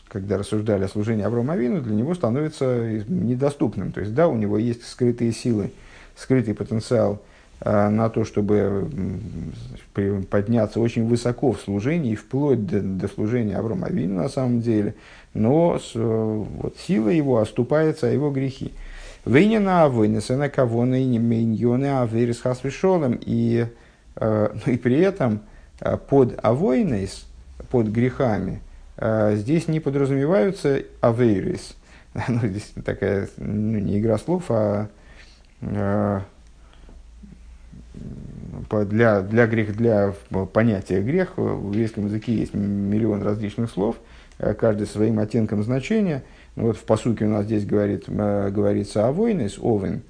когда 0.09 0.37
рассуждали 0.37 0.83
о 0.83 0.89
служении 0.89 1.23
Аврома 1.23 1.53
Авину, 1.53 1.81
для 1.81 1.95
него 1.95 2.13
становится 2.13 3.01
недоступным. 3.07 3.93
То 3.93 4.01
есть, 4.01 4.13
да, 4.13 4.27
у 4.27 4.35
него 4.35 4.57
есть 4.57 4.85
скрытые 4.85 5.31
силы, 5.31 5.71
скрытый 6.17 6.53
потенциал 6.53 7.21
а, 7.61 7.89
на 7.89 8.09
то, 8.09 8.25
чтобы 8.25 8.89
подняться 10.29 10.81
очень 10.81 11.07
высоко 11.07 11.53
в 11.53 11.61
служении, 11.61 12.15
вплоть 12.15 12.65
до, 12.65 12.81
до 12.81 13.07
служения 13.07 13.55
Аврома 13.55 13.87
Авину 13.87 14.15
на 14.15 14.29
самом 14.29 14.59
деле– 14.61 14.95
но 15.33 15.79
с, 15.79 15.91
вот, 15.95 16.75
сила 16.77 17.09
его 17.09 17.37
оступается 17.37 18.07
о 18.07 18.11
его 18.11 18.31
грехи. 18.31 18.73
Вейнина 19.25 19.83
авойнесена 19.83 20.49
кавона 20.49 21.01
и 21.01 21.17
миньоны 21.17 22.01
аверис 22.01 22.41
хасвишолом. 22.41 23.19
И, 23.21 23.67
э, 24.15 24.49
ну, 24.65 24.73
и 24.73 24.77
при 24.77 24.99
этом 24.99 25.41
э, 25.81 25.97
под 25.97 26.39
авойнес, 26.43 27.25
под 27.69 27.87
грехами, 27.87 28.53
э, 28.53 28.68
здесь 29.01 29.67
не 29.67 29.79
подразумеваются 29.79 30.83
аверис. 31.01 31.75
Ну, 32.27 32.39
здесь 32.39 32.73
такая, 32.83 33.29
ну, 33.37 33.77
не 33.77 33.99
игра 33.99 34.17
слов, 34.17 34.45
а 34.49 34.89
э, 35.61 36.21
для, 38.85 39.21
для, 39.21 39.47
грех, 39.47 39.75
для 39.77 40.13
понятия 40.51 41.01
грех 41.01 41.37
в 41.37 41.71
еврейском 41.71 42.07
языке 42.07 42.33
есть 42.33 42.53
миллион 42.55 43.21
различных 43.21 43.69
слов– 43.69 43.97
Э, 44.39 44.53
каждый 44.53 44.87
своим 44.87 45.19
оттенком 45.19 45.63
значения. 45.63 46.23
Ну, 46.55 46.67
вот 46.67 46.77
в 46.77 46.83
посуке 46.83 47.25
у 47.25 47.29
нас 47.29 47.45
здесь 47.45 47.65
говорит, 47.65 48.05
э, 48.07 48.49
говорится 48.49 49.07
о 49.07 49.11
войне 49.11 49.49
с 49.49 49.59
овен. 49.59 50.01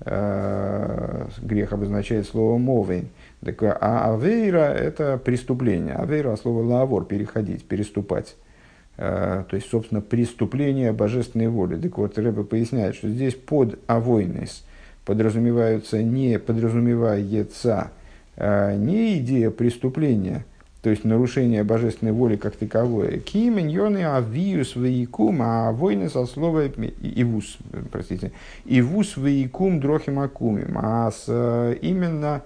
Э, 0.00 1.28
грех 1.40 1.72
обозначает 1.72 2.26
слово 2.26 2.58
мовен. 2.58 3.08
Так, 3.44 3.62
а 3.62 4.12
авейра– 4.12 4.58
это 4.74 5.16
преступление. 5.18 5.94
Авейра– 5.94 6.34
слово 6.42 6.62
лавор– 6.62 7.04
переходить, 7.06 7.64
переступать. 7.64 8.36
То 8.96 9.46
есть, 9.52 9.70
собственно, 9.70 10.00
преступление 10.00 10.92
божественной 10.92 11.46
воли. 11.46 11.76
Так 11.80 11.98
вот, 11.98 12.18
Рэбе 12.18 12.42
поясняет, 12.42 12.96
что 12.96 13.08
здесь 13.08 13.34
под 13.34 13.78
авойнес 13.86 14.64
подразумеваются 15.04 16.02
не 16.02 16.38
подразумевается 16.40 17.92
не 18.36 19.18
идея 19.18 19.50
преступления– 19.50 20.44
то 20.82 20.90
есть 20.90 21.04
нарушение 21.04 21.64
божественной 21.64 22.12
воли 22.12 22.36
как 22.36 22.54
таковое. 22.56 23.18
Кименьоны 23.18 24.04
авиус 24.04 24.76
вейкум, 24.76 25.42
а 25.42 25.72
войны 25.72 26.08
со 26.08 26.24
слова 26.26 26.66
ивус, 26.66 27.58
простите, 27.90 28.32
ивус 28.64 29.16
вейкум 29.16 29.80
дрохим 29.80 30.20
акумим, 30.20 30.78
а 30.80 31.10
с, 31.10 31.24
э, 31.26 31.76
именно 31.82 32.42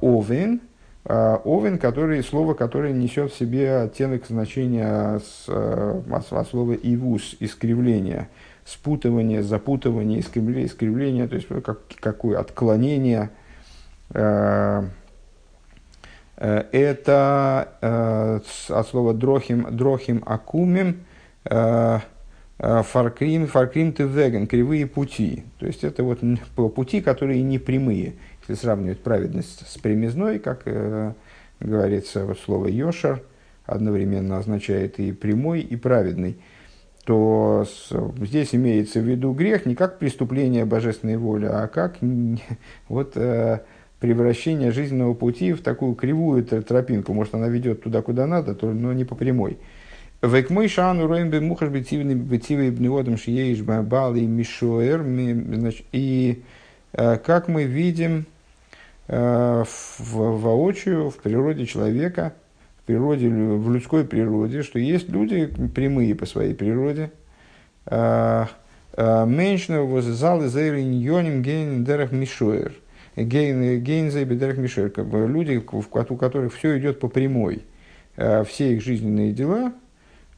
овен, 0.00 0.60
э, 1.04 1.38
овен, 1.44 1.78
который, 1.78 2.22
слово, 2.22 2.54
которое 2.54 2.92
несет 2.92 3.32
в 3.32 3.36
себе 3.36 3.82
оттенок 3.82 4.26
значения 4.26 5.18
с, 5.18 5.44
э, 5.48 6.02
от 6.10 6.48
слова 6.48 6.72
ивус, 6.72 7.36
искривление, 7.40 8.28
спутывание, 8.64 9.42
запутывание, 9.42 10.20
искривление, 10.20 10.66
искривление 10.66 11.28
то 11.28 11.36
есть 11.36 11.48
как, 11.64 11.80
какое 12.00 12.38
отклонение, 12.38 13.30
э, 14.10 14.82
Э, 16.40 16.64
это 16.70 17.68
э, 17.80 18.40
от 18.68 18.88
слова 18.88 19.12
дрохим, 19.12 19.66
дрохим 19.76 20.22
акумим, 20.24 21.04
э, 21.44 21.98
фаркрим, 22.58 23.46
фаркрим 23.46 23.92
ты 23.92 24.04
веган, 24.04 24.46
кривые 24.46 24.86
пути. 24.86 25.44
То 25.58 25.66
есть 25.66 25.84
это 25.84 26.02
вот 26.04 26.20
пути, 26.74 27.00
которые 27.00 27.42
не 27.42 27.58
прямые. 27.58 28.14
Если 28.48 28.62
сравнивать 28.62 29.00
праведность 29.00 29.68
с 29.68 29.78
прямизной, 29.78 30.38
как 30.38 30.64
говорится, 31.60 32.24
вот 32.24 32.38
слово 32.38 32.68
йошер 32.68 33.22
одновременно 33.68 34.38
означает 34.38 34.98
и 34.98 35.12
прямой, 35.12 35.60
и 35.60 35.76
праведный. 35.76 36.38
то 37.04 37.66
здесь 38.20 38.54
имеется 38.54 39.00
в 39.00 39.04
виду 39.04 39.32
грех 39.32 39.66
не 39.66 39.74
как 39.74 39.98
преступление 39.98 40.64
божественной 40.64 41.16
воли, 41.16 41.46
а 41.46 41.68
как 41.68 41.98
вот, 42.88 43.12
э, 43.16 43.60
превращение 44.00 44.72
жизненного 44.72 45.14
пути 45.14 45.52
в 45.52 45.62
такую 45.62 45.94
кривую 45.94 46.44
тропинку. 46.44 47.12
Может, 47.12 47.34
она 47.34 47.48
ведет 47.48 47.82
туда, 47.82 48.02
куда 48.02 48.26
надо, 48.26 48.56
но 48.62 48.92
не 48.92 49.04
по 49.04 49.14
прямой. 49.14 49.58
Век 50.22 50.50
мой 50.50 50.68
шану 50.68 51.06
роем 51.06 51.30
мухаш 51.46 51.68
бетивный 51.68 52.14
бетивый 52.14 52.70
бневодом 52.70 53.16
шиеиш 53.16 53.62
бал 53.62 54.16
и 54.16 54.26
мишуэр. 54.26 55.04
И 55.92 56.42
э, 56.92 57.16
как 57.18 57.48
мы 57.48 57.64
видим 57.64 58.20
э, 58.20 58.37
в, 59.08 59.66
воочию 60.06 61.10
в 61.10 61.16
природе 61.16 61.66
человека– 61.66 62.34
природе, 62.88 63.28
в 63.28 63.70
людской 63.70 64.04
природе, 64.04 64.62
что 64.62 64.78
есть 64.78 65.10
люди 65.10 65.46
прямые 65.74 66.14
по 66.14 66.24
своей 66.24 66.54
природе. 66.54 67.10
А, 67.84 68.48
а, 68.94 69.26
Меньшина 69.26 69.82
воззал 69.82 70.42
из 70.42 70.56
Эйриньоним 70.56 71.42
гейн 71.42 71.84
дерах 71.84 72.12
мишуэр. 72.12 72.72
Гейн 73.14 74.10
за 74.10 74.24
бедерах 74.24 74.56
мишуэр. 74.56 74.90
Люди, 75.28 75.62
у 75.70 76.16
которых 76.16 76.54
все 76.54 76.78
идет 76.78 76.98
по 76.98 77.08
прямой. 77.08 77.66
А, 78.16 78.42
все 78.44 78.72
их 78.72 78.82
жизненные 78.82 79.32
дела, 79.32 79.74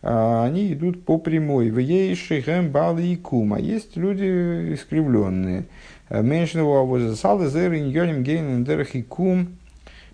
они 0.03 0.73
идут 0.73 1.05
по 1.05 1.19
прямой. 1.19 1.71
В 1.71 1.79
ейши 1.79 2.43
балы 2.73 3.07
и 3.07 3.17
кум. 3.17 3.55
А 3.55 3.61
есть 3.61 3.97
люди 3.97 4.75
искривленные. 4.75 5.67
Меньшина 6.09 6.65
воззал 6.65 7.43
из 7.43 7.55
Эйриньоним 7.55 8.23
гейн 8.23 8.65
дерах 8.65 8.95
и 8.95 9.03
кум. 9.03 9.49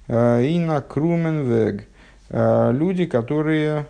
И 0.09 0.62
на 0.64 0.81
крумен 0.81 1.49
вег. 1.49 1.87
Э, 2.29 2.72
люди, 2.72 3.07
которые 3.07 3.87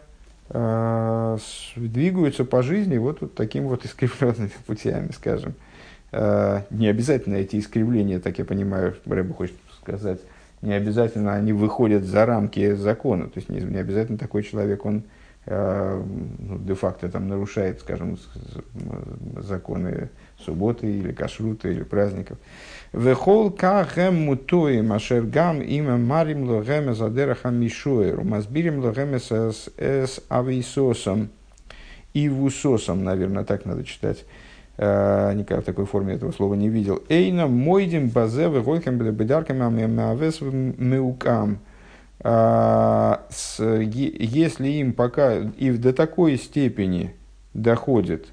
э, 0.50 1.38
двигаются 1.76 2.44
по 2.44 2.62
жизни 2.62 2.98
вот, 2.98 3.20
вот 3.20 3.35
такими 3.35 3.66
вот 3.66 3.85
искривленными 3.85 4.50
путями, 4.66 5.11
скажем. 5.12 5.54
Э, 6.12 6.62
не 6.70 6.88
обязательно 6.88 7.37
эти 7.37 7.59
искривления, 7.59 8.20
так 8.20 8.38
я 8.38 8.44
понимаю, 8.44 8.96
Рэбу 9.06 9.35
хочет 9.35 9.56
сказать, 9.80 10.20
не 10.62 10.72
обязательно 10.72 11.35
они 11.35 11.52
выходят 11.52 12.04
за 12.04 12.26
рамки 12.26 12.74
закона. 12.74 13.24
То 13.24 13.38
есть 13.38 13.48
не 13.48 13.78
обязательно 13.78 14.18
такой 14.18 14.42
человек, 14.42 14.85
он 14.85 15.02
ну, 15.46 16.59
де-факто 16.59 17.09
там 17.09 17.28
нарушает, 17.28 17.80
скажем, 17.80 18.18
законы 19.38 20.11
субботы 20.44 20.87
или 20.87 21.12
кашрута 21.12 21.68
или 21.68 21.85
праздников. 21.85 22.38
Вехол 22.92 23.50
ка 23.50 23.87
гэм 23.94 24.24
мутуем 24.24 24.92
ашер 24.92 25.22
гам 25.22 25.61
има 25.62 25.98
марим 25.98 26.48
ло 26.48 26.62
гэме 26.62 26.94
задераха 26.94 27.50
мишуэр. 27.50 28.20
Умазбирим 28.20 28.80
ло 28.85 28.92
гэме 28.92 29.20
с 29.20 30.20
ависосом 30.28 31.30
и 32.12 32.28
вусосом, 32.28 33.04
наверное, 33.04 33.44
так 33.44 33.64
надо 33.64 33.85
читать. 33.85 34.24
Uh, 34.78 35.35
никак 35.35 35.62
в 35.62 35.64
такой 35.64 35.87
форме 35.87 36.14
этого 36.14 36.32
слова 36.32 36.52
не 36.52 36.68
видел. 36.68 37.02
Эйна 37.09 37.46
мойдим 37.46 38.11
базе 38.11 38.48
выгойкам 38.48 38.98
бедаркам 38.98 39.62
амявес 39.62 40.42
меукам. 40.42 41.61
Если 43.59 44.68
им 44.68 44.92
пока 44.94 45.35
и 45.35 45.70
до 45.72 45.92
такой 45.92 46.38
степени 46.38 47.14
доходит 47.52 48.29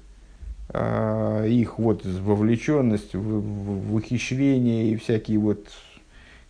а, 0.76 1.44
их 1.44 1.78
вот 1.78 2.04
вовлеченность 2.04 3.14
в, 3.14 3.20
в, 3.20 3.90
в 3.90 3.94
ухищрение 3.94 4.90
и 4.90 4.96
всякие 4.96 5.38
вот, 5.38 5.68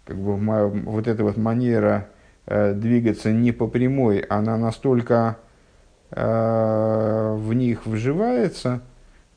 как 0.07 0.17
бы, 0.17 0.37
вот 0.37 1.07
эта 1.07 1.25
вот 1.25 1.37
манера 1.37 2.09
э, 2.47 2.73
двигаться 2.73 3.33
не 3.33 3.53
по 3.53 3.67
прямой, 3.67 4.21
она 4.21 4.57
настолько 4.57 5.37
э, 6.11 7.35
в 7.39 7.53
них 7.53 7.85
вживается, 7.87 8.81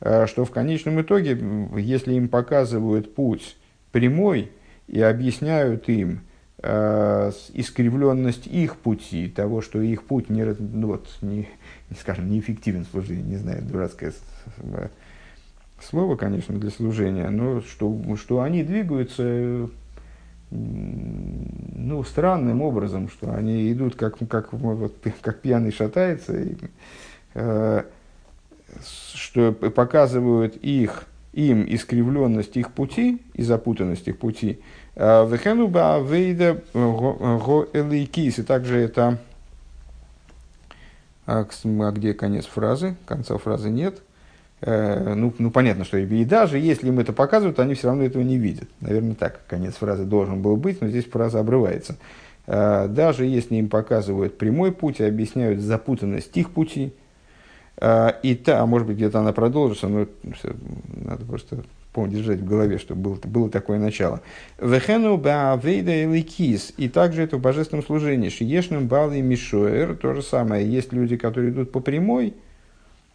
э, 0.00 0.26
что 0.26 0.44
в 0.44 0.50
конечном 0.52 1.00
итоге, 1.02 1.38
если 1.76 2.14
им 2.14 2.28
показывают 2.28 3.14
путь 3.14 3.58
прямой 3.92 4.52
и 4.86 5.02
объясняют 5.02 5.88
им 5.90 6.20
искривленность 6.60 8.48
их 8.48 8.76
пути, 8.76 9.28
того, 9.28 9.60
что 9.62 9.80
их 9.80 10.02
путь 10.02 10.28
не, 10.28 10.44
ну, 10.44 10.88
вот, 10.88 11.08
не, 11.22 11.48
скажем, 12.00 12.28
неэффективен 12.28 12.84
в 12.84 12.88
служении, 12.88 13.22
не 13.22 13.36
знаю, 13.36 13.62
дурацкое 13.62 14.12
слово, 15.80 16.16
конечно, 16.16 16.58
для 16.58 16.70
служения, 16.70 17.30
но 17.30 17.60
что, 17.60 17.96
что 18.16 18.42
они 18.42 18.64
двигаются 18.64 19.68
ну, 20.50 22.04
странным 22.04 22.62
образом, 22.62 23.08
что 23.08 23.34
они 23.34 23.70
идут 23.72 23.96
как, 23.96 24.16
как, 24.28 24.52
вот, 24.52 24.96
как 25.20 25.40
пьяный 25.40 25.72
шатается, 25.72 26.40
и, 26.40 26.56
э, 27.34 27.82
что 29.14 29.52
показывают 29.52 30.56
их, 30.56 31.04
им 31.34 31.64
искривленность 31.68 32.56
их 32.56 32.72
пути 32.72 33.20
и 33.34 33.42
запутанность 33.42 34.08
их 34.08 34.18
пути. 34.18 34.60
Вехенуба 34.98 36.00
вейда 36.00 36.60
го 36.74 37.68
элейкис, 37.72 38.40
и 38.40 38.42
также 38.42 38.78
это 38.78 39.18
а, 41.24 41.44
а 41.44 41.92
где 41.92 42.14
конец 42.14 42.46
фразы? 42.46 42.96
Конца 43.06 43.38
фразы 43.38 43.70
нет. 43.70 44.02
Э, 44.60 45.14
ну, 45.14 45.32
ну, 45.38 45.50
понятно, 45.50 45.84
что 45.84 45.98
и 45.98 46.24
даже 46.24 46.58
если 46.58 46.88
им 46.88 46.98
это 46.98 47.12
показывают, 47.12 47.60
они 47.60 47.74
все 47.74 47.88
равно 47.88 48.02
этого 48.04 48.22
не 48.22 48.38
видят. 48.38 48.68
Наверное, 48.80 49.14
так 49.14 49.42
конец 49.46 49.74
фразы 49.74 50.04
должен 50.04 50.42
был 50.42 50.56
быть, 50.56 50.80
но 50.80 50.88
здесь 50.88 51.04
фраза 51.04 51.40
обрывается. 51.40 51.96
Э, 52.46 52.88
даже 52.88 53.26
если 53.26 53.56
им 53.56 53.68
показывают 53.68 54.38
прямой 54.38 54.72
путь 54.72 55.00
и 55.00 55.04
объясняют 55.04 55.60
запутанность 55.60 56.36
их 56.36 56.50
пути, 56.50 56.92
э, 57.76 58.08
и 58.22 58.34
та, 58.34 58.62
а 58.62 58.66
может 58.66 58.88
быть, 58.88 58.96
где-то 58.96 59.20
она 59.20 59.32
продолжится, 59.32 59.86
но 59.86 60.06
надо 61.04 61.24
просто 61.24 61.62
держать 61.96 62.40
в 62.40 62.46
голове, 62.46 62.78
чтобы 62.78 63.02
было, 63.02 63.14
было 63.24 63.50
такое 63.50 63.78
начало. 63.78 64.20
Вехену 64.60 65.16
баавейда 65.16 66.04
эликис. 66.04 66.72
И 66.76 66.88
также 66.88 67.22
это 67.22 67.38
в 67.38 67.40
божественном 67.40 67.84
служении. 67.84 68.28
Шиешным 68.28 68.86
балы 68.86 69.20
мишуэр. 69.20 69.96
То 69.96 70.14
же 70.14 70.22
самое. 70.22 70.70
Есть 70.70 70.92
люди, 70.92 71.16
которые 71.16 71.50
идут 71.50 71.72
по 71.72 71.80
прямой, 71.80 72.34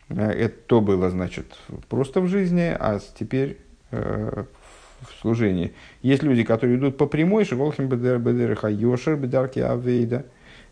Э, 0.09 0.31
это 0.31 0.55
то 0.67 0.81
было, 0.81 1.09
значит, 1.09 1.45
просто 1.89 2.21
в 2.21 2.27
жизни, 2.27 2.75
а 2.77 2.99
теперь 3.17 3.57
э, 3.91 4.43
в 5.01 5.21
служении. 5.21 5.73
Есть 6.01 6.23
люди, 6.23 6.43
которые 6.43 6.77
идут 6.77 6.97
по 6.97 7.05
прямой, 7.05 7.45
шиголхим 7.45 7.87
бедер 7.87 8.19
бедер 8.19 8.55
хайошер 8.55 9.15
бедарки 9.15 9.59
авейда. 9.59 10.17
Э, 10.17 10.23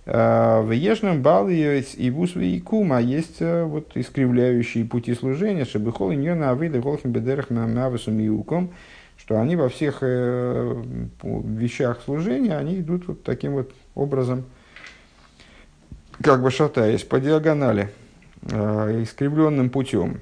в 0.06 0.72
ежном 0.72 1.22
бале 1.22 1.82
и 1.82 2.10
вус 2.10 2.36
и 2.36 2.60
кума 2.60 3.00
есть 3.00 3.38
э, 3.39 3.63
вот 3.63 3.91
искривляющие 3.96 4.84
пути 4.84 5.13
служения, 5.13 5.63
чтобы 5.63 5.91
хол 5.91 6.12
иньона 6.12 6.50
авейда 6.50 6.80
голхим 6.80 7.12
бедерах 7.12 7.52
мамавасум 7.52 8.20
и 8.20 8.28
уком, 8.28 8.72
что 9.15 9.39
они 9.39 9.56
во 9.56 9.70
всех 9.70 10.00
э, 10.02 10.84
вещах 11.22 12.02
служения, 12.04 12.58
они 12.58 12.80
идут 12.80 13.08
вот 13.08 13.24
таким 13.24 13.54
вот 13.54 13.72
образом, 13.94 14.46
как 16.24 16.41
бы 16.41 16.50
шатаясь 16.50 17.04
по 17.04 17.20
диагонали. 17.20 17.91
Э, 18.50 19.04
искривленным 19.04 19.70
путем. 19.70 20.20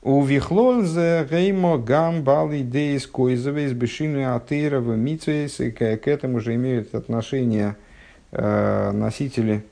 У 0.00 0.24
вихлолзе 0.24 1.28
геймо 1.30 1.76
гам 1.76 2.22
бали 2.22 2.62
дейс 2.62 3.06
койзовейс 3.06 3.72
бешины 3.72 4.24
атеирова 4.34 4.94
митвейс, 4.94 5.60
и 5.60 5.70
к 5.70 5.82
этому 5.82 6.40
же 6.40 6.54
имеют 6.54 6.94
отношение 6.94 7.76
э, 7.76 7.91
носители 8.32 9.64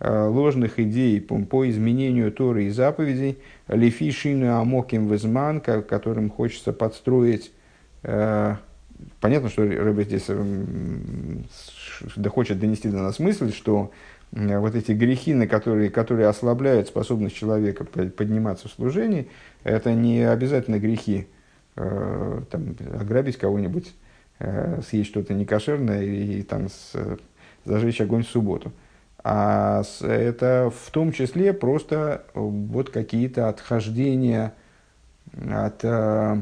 э, 0.00 0.26
ложных 0.26 0.78
идей 0.78 1.20
по, 1.20 1.68
изменению 1.68 2.32
Торы 2.32 2.64
и 2.64 2.70
заповедей, 2.70 3.38
лифи 3.68 4.10
шины 4.10 4.46
амоким 4.46 5.08
везман, 5.08 5.60
которым 5.60 6.30
хочется 6.30 6.72
подстроить 6.72 7.52
Понятно, 9.20 9.48
что 9.48 9.62
Рэбе 9.62 10.04
здесь 10.04 10.26
да 12.16 12.30
хочет 12.30 12.58
донести 12.58 12.88
до 12.88 12.98
нас 12.98 13.18
мысль, 13.18 13.52
что 13.52 13.92
Э, 14.32 14.58
вот 14.58 14.74
эти 14.74 14.92
грехи, 14.92 15.34
на 15.34 15.46
которые, 15.46 15.90
которые 15.90 16.28
ослабляют 16.28 16.88
способность 16.88 17.36
человека 17.36 17.84
подниматься 17.84 18.68
в 18.68 18.72
служении, 18.72 19.28
это 19.64 19.92
не 19.94 20.22
обязательно 20.22 20.78
грехи, 20.78 21.26
э, 21.76 22.40
там, 22.50 22.76
ограбить 23.00 23.38
кого-нибудь, 23.38 23.94
э, 24.38 24.80
съесть 24.86 25.10
что-то 25.10 25.34
некошерное 25.34 26.02
и, 26.02 26.40
и 26.40 26.42
там, 26.42 26.68
с, 26.68 26.92
зажечь 27.68 28.00
огонь 28.00 28.24
в 28.24 28.28
субботу. 28.28 28.72
А 29.22 29.82
это 30.02 30.72
в 30.74 30.90
том 30.90 31.12
числе 31.12 31.52
просто 31.52 32.24
вот 32.34 32.90
какие-то 32.90 33.48
отхождения, 33.48 34.54
от, 35.32 35.84
э, 35.84 36.40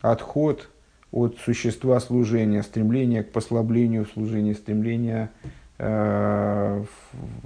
отход 0.00 0.68
от 1.10 1.38
существа 1.38 1.98
служения, 2.00 2.62
стремление 2.62 3.22
к 3.24 3.32
послаблению 3.32 4.04
служения, 4.04 4.54
стремление 4.54 5.30
Э, 5.78 6.84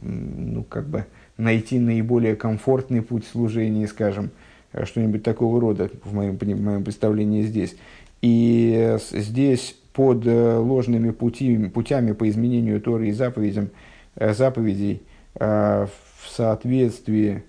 ну, 0.00 0.64
как 0.64 0.86
бы 0.86 1.04
найти 1.36 1.78
наиболее 1.78 2.34
комфортный 2.34 3.02
путь 3.02 3.26
служения, 3.26 3.86
скажем, 3.86 4.30
э, 4.72 4.86
что-нибудь 4.86 5.22
такого 5.22 5.60
рода 5.60 5.90
в 6.02 6.14
моем, 6.14 6.38
в 6.38 6.42
моем 6.42 6.82
представлении 6.82 7.42
здесь. 7.42 7.76
И 8.22 8.96
здесь 9.12 9.76
под 9.92 10.26
э, 10.26 10.56
ложными 10.56 11.10
пути, 11.10 11.68
путями 11.68 12.12
по 12.12 12.28
изменению 12.28 12.80
Торы 12.80 13.08
и 13.08 13.12
заповедям, 13.12 13.70
заповедей 14.16 15.02
в 15.34 15.88
соответствии 16.28 17.42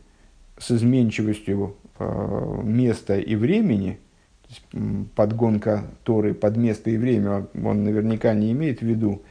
с 0.57 0.71
изменчивостью 0.71 1.75
э, 1.99 2.61
места 2.63 3.17
и 3.17 3.35
времени, 3.35 3.99
подгонка 5.15 5.85
Торы 6.03 6.33
под 6.33 6.57
место 6.57 6.89
и 6.89 6.97
время, 6.97 7.47
он 7.61 7.83
наверняка 7.83 8.33
не 8.33 8.51
имеет 8.51 8.79
в 8.79 8.83
виду, 8.83 9.23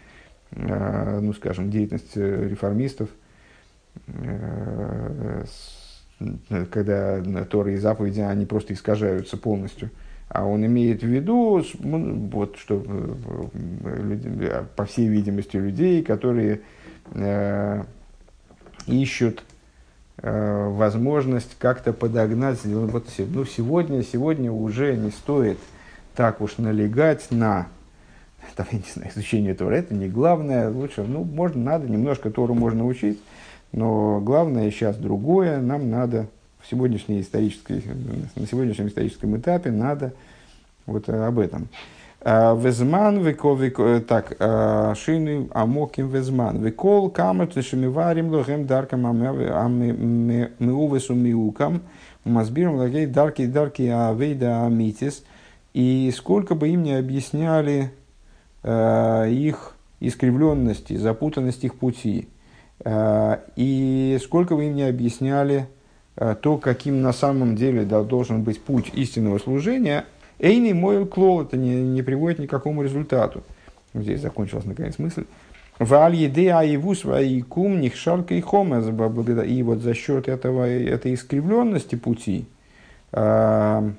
э, 0.51 1.21
ну, 1.21 1.33
скажем, 1.33 1.71
деятельность 1.71 2.17
реформистов, 2.17 3.09
э, 4.09 5.45
когда 6.71 7.23
Торы 7.45 7.75
и 7.75 7.79
заповеди, 7.79 8.21
они 8.21 8.47
просто 8.47 8.75
искажаются 8.75 9.37
полностью. 9.37 9.91
А 10.35 10.47
он 10.47 10.65
имеет 10.65 11.03
в 11.03 11.07
виду, 11.07 11.63
вот, 11.83 12.57
что, 12.57 12.83
по 14.77 14.87
всей 14.87 15.07
видимости, 15.07 15.59
людей, 15.59 16.03
которые 16.03 16.63
ищут 18.87 19.45
э, 20.17 20.69
возможность 20.71 21.57
как-то 21.59 21.93
подогнать. 21.93 22.65
Вот, 22.65 23.07
ну, 23.19 23.45
сегодня, 23.45 24.03
сегодня 24.03 24.51
уже 24.51 24.97
не 24.97 25.11
стоит 25.11 25.59
так 26.17 26.41
уж 26.41 26.57
налегать 26.57 27.31
на 27.31 27.69
там, 28.57 28.67
я 28.73 28.79
не 28.79 28.85
знаю, 28.93 29.11
изучение 29.15 29.55
Тора. 29.55 29.75
Это 29.75 29.95
не 29.95 30.09
главное. 30.09 30.71
Лучше, 30.71 31.03
ну, 31.03 31.25
можно, 31.25 31.63
надо, 31.63 31.89
немножко 31.89 32.31
Тору 32.31 32.55
можно 32.55 32.87
учить, 32.87 33.21
но 33.73 34.21
главное 34.21 34.71
сейчас 34.71 34.97
другое. 34.97 35.61
Нам 35.61 35.91
надо 35.91 36.27
в 36.63 36.71
сегодняшней 36.71 37.21
исторической, 37.21 37.83
на 38.37 38.47
сегодняшнем 38.47 38.89
историческом 38.89 39.37
этапе 39.37 39.71
надо 39.71 40.13
вот 40.87 41.09
об 41.09 41.39
этом. 41.39 41.69
Э, 42.25 42.57
везман, 42.57 43.27
э, 43.27 44.01
так, 44.01 44.37
э, 44.39 44.95
шины 44.97 45.49
амоким 45.53 46.09
везман. 46.09 46.63
Векол 46.63 47.11
камет 47.11 47.57
лишемиварим 47.57 48.31
лохем 48.31 48.65
даркам 48.67 49.07
амиувесу 49.07 51.15
миукам. 51.15 51.83
Мазбиром 52.25 52.77
лагей 52.77 53.07
дарки 53.07 53.47
дарки 53.47 53.83
авейда 53.83 54.65
амитис. 54.65 55.25
И 55.75 56.13
сколько 56.17 56.55
бы 56.55 56.69
им 56.69 56.85
не 56.85 56.95
объясняли 56.95 57.91
их 58.65 59.75
искривленности, 59.99 60.97
запутанность 60.97 61.65
их 61.65 61.75
пути, 61.75 62.29
и 63.57 64.21
сколько 64.23 64.55
бы 64.55 64.67
им 64.67 64.77
не 64.77 64.85
объясняли 64.85 65.67
то, 66.15 66.59
каким 66.59 67.01
на 67.01 67.13
самом 67.13 67.57
деле 67.57 67.85
должен 67.85 68.43
быть 68.43 68.61
путь 68.61 68.91
истинного 68.95 69.39
служения, 69.39 70.05
Эйни 70.43 70.73
мой 70.73 71.07
клол, 71.07 71.43
это 71.43 71.57
не, 71.57 71.83
не 71.83 72.03
приводит 72.03 72.41
ни 72.41 72.47
к 72.47 72.51
какому 72.51 72.83
результату. 72.83 73.45
Здесь 73.95 74.21
закончилась 74.21 74.65
наконец 74.65 74.99
мысль. 74.99 75.25
Валь 75.79 76.17
еды 76.17 76.51
аиву 76.51 76.95
свои 76.95 77.43
кум 77.43 77.81
них 77.81 77.95
шарка 77.95 78.35
и 78.35 78.41
хома. 78.41 78.81
И 78.81 79.63
вот 79.63 79.79
за 79.81 79.95
счет 79.95 80.29
этого, 80.29 80.65
этой 80.69 81.15
искривленности 81.15 81.95
пути 81.95 82.47
э, 83.13 83.91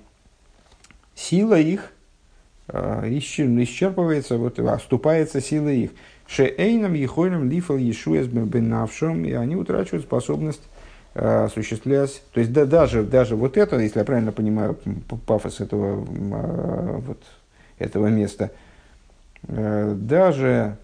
сила 1.16 1.60
их 1.60 1.94
э, 2.68 3.08
исчерпывается, 3.10 4.38
вот, 4.38 4.60
оступается 4.60 5.40
сила 5.40 5.70
их. 5.70 5.92
Шеэйном 6.28 6.94
ехойном 6.94 7.50
лифал 7.50 7.78
ешуэс 7.78 8.28
бенавшом, 8.28 9.24
и 9.24 9.32
они 9.32 9.56
утрачивают 9.56 10.06
способность 10.06 10.62
Э, 11.16 11.44
осуществлять. 11.46 12.24
То 12.34 12.40
есть 12.40 12.52
да, 12.52 12.66
даже, 12.66 13.04
даже 13.04 13.36
вот 13.36 13.56
это, 13.56 13.78
если 13.78 14.00
я 14.00 14.06
правильно 14.06 14.32
понимаю 14.32 14.80
пафос 15.28 15.60
этого, 15.60 16.04
э, 16.04 17.00
вот, 17.06 17.22
этого 17.78 18.08
места, 18.08 18.50
э, 19.48 19.94
даже 19.96 20.78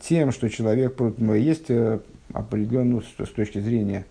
тем, 0.00 0.32
что 0.32 0.48
человек 0.50 1.00
есть 1.34 1.70
определенную 2.32 3.02
с 3.02 3.28
точки 3.30 3.58
зрения, 3.60 4.04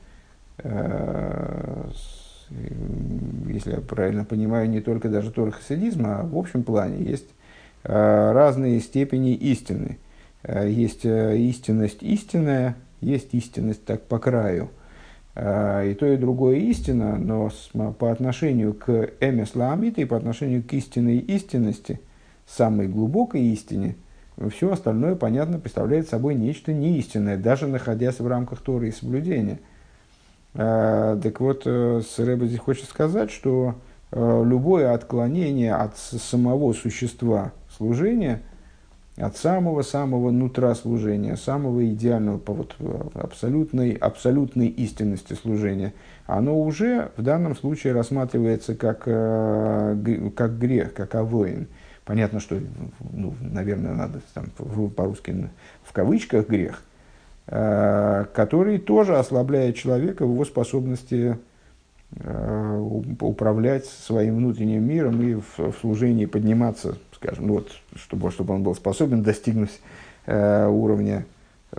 если 3.47 3.71
я 3.71 3.81
правильно 3.81 4.25
понимаю, 4.25 4.69
не 4.69 4.79
только 4.81 5.09
даже 5.09 5.29
тора 5.29 5.51
хасидизма, 5.51 6.21
а 6.21 6.23
в 6.23 6.37
общем 6.37 6.63
плане 6.63 7.03
есть 7.03 7.27
разные 7.83 8.79
степени 8.79 9.33
истины. 9.33 9.97
Есть 10.47 11.05
истинность 11.05 12.01
истинная, 12.01 12.75
есть 13.01 13.33
истинность 13.33 13.83
так 13.85 14.01
по 14.03 14.17
краю– 14.17 14.69
Э, 14.80 14.80
и 15.33 15.95
то, 15.97 16.05
и 16.05 16.17
другое 16.17 16.57
истина, 16.57 17.17
но 17.17 17.49
по 17.93 18.11
отношению 18.11 18.73
к 18.73 19.11
эмес 19.21 19.55
ламита 19.55 20.01
и 20.01 20.05
по 20.05 20.17
отношению 20.17 20.61
к 20.61 20.73
истинной 20.73 21.19
истинности, 21.19 22.01
самой 22.45 22.87
глубокой 22.87 23.41
истине, 23.41 23.95
все 24.49 24.73
остальное, 24.73 25.15
понятно, 25.15 25.59
представляет 25.59 26.09
собой 26.09 26.35
нечто 26.35 26.73
неистинное, 26.73 27.37
даже 27.37 27.67
находясь 27.67 28.19
в 28.19 28.27
рамках 28.27 28.59
Торы 28.59 28.89
и 28.89 28.91
соблюдения. 28.91 29.59
Э, 30.53 31.17
так 31.21 31.39
вот, 31.39 31.63
э, 31.65 32.01
Рэбе 32.17 32.47
здесь 32.47 32.59
хочет 32.59 32.89
сказать, 32.89 33.31
что 33.31 33.75
любое 34.13 34.93
отклонение 34.93 35.73
от 35.73 35.97
самого 35.97 36.73
существа 36.73 37.53
служения– 37.69 38.41
от 39.21 39.37
самого-самого 39.37 40.31
нутра 40.31 40.73
служения, 40.73 41.35
самого 41.35 41.85
идеального, 41.85 42.39
по 42.39 42.53
вот, 42.53 42.75
абсолютной, 43.13 43.91
абсолютной 43.91 44.67
истинности 44.67 45.33
служения, 45.33 45.93
оно 46.25 46.59
уже 46.59 47.11
в 47.17 47.21
данном 47.21 47.55
случае 47.55 47.93
рассматривается 47.93 48.73
как, 48.73 49.03
э, 49.05 50.29
как 50.35 50.57
грех, 50.57 50.93
как 50.93 51.13
авоин. 51.15 51.67
Понятно, 52.03 52.39
что, 52.39 52.57
ну, 53.13 53.35
наверное, 53.41 53.93
надо 53.93 54.21
там, 54.33 54.45
по-русски 54.89 55.49
в 55.83 55.93
кавычках 55.93 56.47
грех, 56.47 56.83
э, 57.45 58.25
который 58.33 58.79
тоже 58.79 59.17
ослабляет 59.17 59.75
человека 59.75 60.25
в 60.25 60.31
его 60.31 60.45
способности 60.45 61.37
э, 62.15 62.77
управлять 63.19 63.85
своим 63.85 64.37
внутренним 64.37 64.83
миром 64.83 65.21
и 65.21 65.35
в 65.35 65.73
служении 65.79 66.25
подниматься 66.25 66.97
скажем, 67.21 67.47
ну 67.47 67.53
вот, 67.53 67.71
чтобы, 67.95 68.31
чтобы 68.31 68.53
он 68.55 68.63
был 68.63 68.73
способен 68.75 69.21
достигнуть 69.21 69.79
э, 70.25 70.67
уровня 70.67 71.25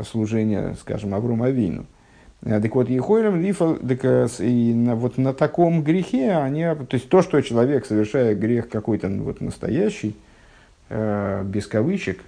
служения, 0.05 0.77
скажем, 0.81 1.15
Аврому. 1.15 1.47
Э, 1.47 2.61
так 2.61 2.75
вот, 2.75 2.89
Ехойлем 2.89 3.41
Лифа, 3.41 3.77
э, 3.83 4.29
и 4.39 4.75
на, 4.75 4.95
вот 4.95 5.19
на 5.19 5.35
таком 5.35 5.83
грехе 5.83 6.33
они, 6.33 6.63
то 6.63 6.89
есть 6.93 7.09
то, 7.09 7.23
что 7.23 7.41
человек, 7.41 7.87
совершая 7.87 8.35
грех 8.35 8.69
какой-то 8.69 9.09
ну, 9.09 9.25
вот, 9.25 9.41
настоящий, 9.41 10.17
э, 10.89 11.43
без 11.45 11.67
кавычек, 11.67 12.21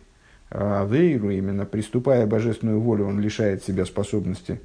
э, 0.51 0.87
вейру, 0.89 1.31
именно 1.31 1.67
приступая 1.67 2.27
божественную 2.27 2.81
волю, 2.81 3.07
он 3.07 3.21
лишает 3.21 3.63
себя 3.63 3.85
способности, 3.85 4.61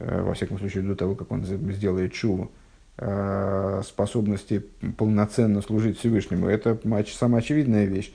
э, 0.00 0.22
во 0.22 0.34
всяком 0.34 0.58
случае, 0.58 0.82
до 0.82 0.96
того, 0.96 1.14
как 1.14 1.30
он 1.30 1.44
сделает 1.44 2.12
чуву, 2.12 2.50
способности 2.96 4.64
полноценно 4.96 5.62
служить 5.62 5.98
Всевышнему, 5.98 6.46
это 6.46 6.78
самоочевидная 7.06 7.86
вещь. 7.86 8.12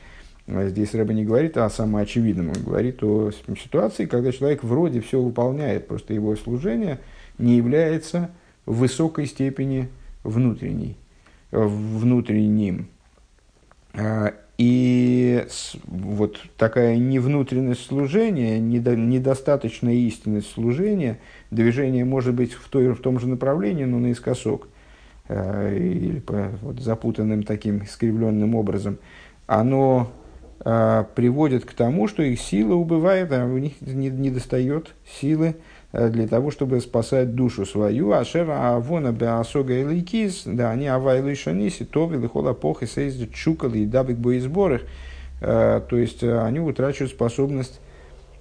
А 0.47 0.67
здесь 0.67 0.95
Рэба 0.95 1.13
не 1.13 1.25
говорит 1.25 1.57
о 1.57 1.69
самоочевидном, 1.69 2.49
он 2.49 2.63
говорит 2.63 3.03
о 3.03 3.31
ситуации, 3.31 4.05
когда 4.05 4.31
человек 4.31 4.63
вроде 4.63 5.01
все 5.01 5.21
выполняет, 5.21 5.87
просто 5.87 6.13
его 6.13 6.35
служение 6.35 6.99
не 7.37 7.57
является 7.57 8.31
высокой 8.65 9.25
степени 9.27 9.89
внутренней, 10.23 10.97
внутренним. 11.51 12.87
И 14.59 15.45
вот 15.85 16.41
такая 16.57 16.97
невнутренность 16.97 17.85
служения, 17.85 18.59
недостаточная 18.59 19.93
истинность 19.93 20.51
служения, 20.51 21.19
движение 21.49 22.03
может 22.03 22.35
быть 22.35 22.51
в, 22.51 22.67
той, 22.67 22.91
в 22.91 22.99
том 22.99 23.21
же 23.21 23.29
направлении, 23.29 23.85
но 23.85 23.99
наискосок, 23.99 24.67
э, 25.29 25.77
или 25.77 26.21
вот, 26.61 26.81
запутанным 26.81 27.43
таким 27.43 27.85
искривленным 27.85 28.53
образом, 28.53 28.97
оно 29.47 30.11
приводит 30.59 31.65
к 31.65 31.73
тому, 31.73 32.07
что 32.07 32.21
их 32.21 32.41
сила 32.41 32.75
убывает, 32.75 33.31
а 33.31 33.45
у 33.45 33.57
них 33.57 33.79
не, 33.81 34.09
не 34.09 34.29
достает 34.29 34.93
силы 35.19 35.55
Э, 35.91 36.09
для 36.09 36.27
того, 36.27 36.51
чтобы 36.51 36.79
спасать 36.81 37.33
душу 37.33 37.65
свою. 37.65 38.11
Ашера 38.11 38.75
авона 38.75 39.11
беасога 39.11 39.73
и 39.73 39.83
лейкиз, 39.83 40.43
да, 40.45 40.71
они 40.71 40.87
авайлы 40.87 41.33
шаниси, 41.33 41.83
тови 41.83 42.17
лихола 42.17 42.53
пох 42.53 42.83
и 42.83 42.85
сейз 42.85 43.15
чукали 43.33 43.79
и 43.79 43.85
дабик 43.85 44.17
боизборых. 44.17 44.83
Э, 45.41 45.81
то 45.87 45.97
есть 45.97 46.23
они 46.23 46.59
утрачивают 46.59 47.11
способность 47.11 47.79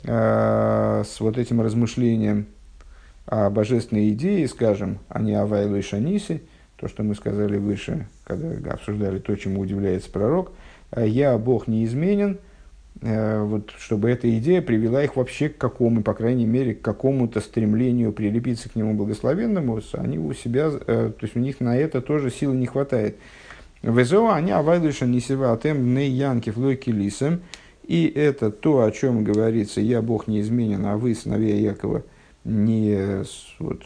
с 0.01 1.17
вот 1.19 1.39
этим 1.39 1.61
размышлением 1.61 2.47
о 3.27 3.51
божественной 3.51 4.11
идее, 4.11 4.47
скажем, 4.47 5.01
а 5.09 5.21
не 5.21 5.35
авайлы 5.35 5.83
то, 5.83 6.87
что 6.87 7.03
мы 7.03 7.17
сказали 7.17 7.59
выше, 7.59 8.07
когда 8.23 8.71
обсуждали 8.71 9.19
то, 9.19 9.35
чему 9.35 9.61
удивляется 9.61 10.09
пророк, 10.13 10.53
«Я, 10.97 11.37
Бог, 11.39 11.69
неизменен, 11.69 12.39
Э, 13.01 13.43
вот, 13.45 13.73
чтобы 13.79 14.11
эта 14.11 14.29
идея 14.39 14.61
привела 14.61 15.05
их 15.05 15.15
вообще 15.15 15.49
к 15.49 15.57
какому, 15.57 16.03
по 16.03 16.15
крайней 16.15 16.47
мере, 16.47 16.75
к 16.75 16.83
какому-то 16.83 17.41
стремлению 17.41 18.13
прилепиться 18.13 18.69
к 18.69 18.75
нему 18.75 18.95
благословенному, 18.95 19.81
они 19.93 20.19
у 20.19 20.33
себя, 20.33 20.69
э, 20.69 21.13
то 21.17 21.25
есть 21.25 21.37
у 21.37 21.39
них 21.39 21.61
на 21.61 21.77
это 21.77 22.01
тоже 22.01 22.31
силы 22.31 22.57
не 22.57 22.67
хватает. 22.67 23.17
Везоа 23.83 24.35
они 24.35 24.51
авайлыша 24.51 25.07
не 25.07 25.21
севатем 25.21 25.95
не 25.95 26.09
янки 26.09 26.51
флойки 26.51 26.91
лисом. 26.91 27.41
И 27.87 28.07
это 28.07 28.51
то, 28.51 28.83
о 28.83 28.91
чем 28.91 29.23
говорится, 29.25 29.81
я 29.81 30.03
Бог 30.03 30.27
не 30.27 30.41
изменен, 30.41 30.85
а 30.85 30.97
вы, 30.99 31.15
сыновья 31.15 31.55
Якова, 31.57 32.03
не, 32.45 33.25
вот, 33.61 33.83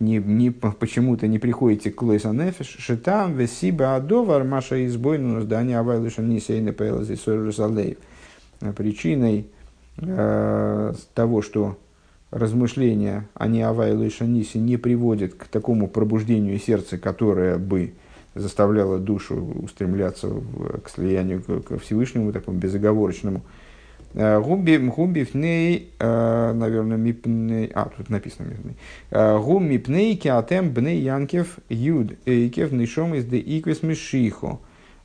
не, 0.00 0.18
не, 0.18 0.50
почему-то 0.50 1.26
не 1.26 1.38
приходите 1.38 1.90
к 1.90 2.02
Лойса 2.02 2.32
Нефиш, 2.32 2.76
Шитам, 2.78 3.34
Весиба, 3.34 3.96
Адовар, 3.96 4.44
Маша 4.44 4.84
избойну, 4.86 5.40
здание 5.40 5.78
Авайлыша, 5.78 6.22
Нисейна, 6.22 6.72
Пейлази, 6.72 7.14
Сойрусалдеев. 7.14 7.98
Причиной 8.76 9.46
э, 9.98 10.94
того, 11.14 11.42
что 11.42 11.76
размышления 12.30 13.28
о 13.34 13.46
Неавайле 13.46 14.06
и 14.06 14.10
Шанисе 14.10 14.58
не 14.58 14.76
приводят 14.76 15.34
к 15.34 15.46
такому 15.46 15.88
пробуждению 15.88 16.58
сердца, 16.58 16.98
которое 16.98 17.58
бы 17.58 17.94
заставляло 18.34 18.98
душу 18.98 19.36
устремляться 19.62 20.28
в, 20.28 20.80
к 20.80 20.88
слиянию 20.88 21.42
к, 21.42 21.62
к 21.62 21.78
Всевышнему, 21.78 22.32
такому 22.32 22.58
безоговорочному. 22.58 23.38
Э, 23.38 23.63
гумби, 24.14 24.76
гумби 24.76 25.24
пней, 25.24 25.92
э, 25.98 26.52
наверное, 26.52 26.96
мипней, 26.96 27.70
а, 27.74 27.90
тут 27.96 28.10
написано 28.10 28.48
мипней. 28.48 28.76
Гумби 29.10 29.78
пней 29.78 30.16
киатем 30.16 30.70
бней 30.70 31.00
янкев 31.00 31.58
юд 31.68 32.12
эйкев 32.24 32.72
нишом 32.72 33.14
из 33.14 33.24
де 33.24 33.38
иквес 33.38 33.82
мишихо. 33.82 34.60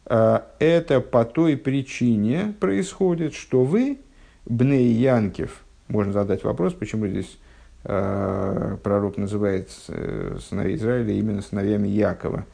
Это 0.05 1.01
по 1.01 1.23
той 1.23 1.55
причине 1.55 2.55
происходит, 2.59 3.35
что 3.35 3.63
вы, 3.63 3.99
бней 4.45 4.91
янкев, 4.91 5.63
можно 5.89 6.13
задать 6.13 6.43
вопрос, 6.43 6.73
почему 6.73 7.07
здесь 7.07 7.37
э, 7.83 8.77
пророк 8.83 9.17
называет 9.17 9.69
э, 9.87 10.37
сыновей 10.47 10.75
Израиля 10.75 11.13
именно 11.13 11.41
сыновьями 11.41 11.87
Якова, 11.87 12.45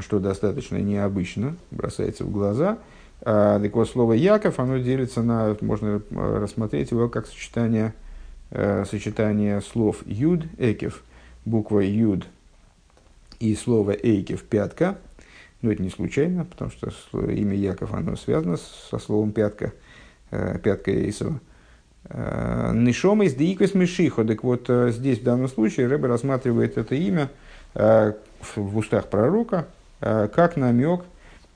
что 0.00 0.20
достаточно 0.20 0.76
необычно, 0.76 1.56
бросается 1.70 2.24
в 2.24 2.30
глаза. 2.30 2.78
Э, 3.24 3.58
так 3.62 3.74
вот, 3.74 3.88
слово 3.88 4.12
Яков, 4.12 4.58
оно 4.58 4.78
делится 4.78 5.22
на, 5.22 5.56
можно 5.60 6.02
рассмотреть 6.10 6.90
его 6.90 7.08
как 7.08 7.26
сочетание, 7.26 7.94
э, 8.50 8.84
сочетание 8.84 9.60
слов 9.60 10.02
Юд, 10.06 10.44
Экев, 10.58 11.02
буква 11.44 11.80
Юд 11.80 12.26
и 13.40 13.54
слово 13.54 13.92
Эйкев, 13.92 14.42
пятка. 14.42 14.98
Но 15.62 15.70
это 15.70 15.82
не 15.82 15.90
случайно, 15.90 16.44
потому 16.44 16.70
что 16.70 17.30
имя 17.30 17.54
Яков, 17.54 17.94
оно 17.94 18.16
связано 18.16 18.56
со 18.56 18.98
словом 18.98 19.32
пятка, 19.32 19.72
э, 20.30 20.58
пятка 20.58 21.08
Исова. 21.08 21.40
Э, 22.04 22.72
Нишома 22.74 23.24
из 23.24 23.34
Деиквес 23.34 23.74
Мишихо. 23.74 24.24
Так 24.24 24.42
вот, 24.42 24.68
э, 24.68 24.90
здесь 24.90 25.20
в 25.20 25.24
данном 25.24 25.48
случае 25.48 25.86
Рэбе 25.86 26.08
рассматривает 26.08 26.76
это 26.76 26.94
имя 26.94 27.30
э, 27.74 28.12
в 28.56 28.76
устах 28.76 29.08
пророка 29.08 29.66
как 30.00 30.56
намек 30.56 31.02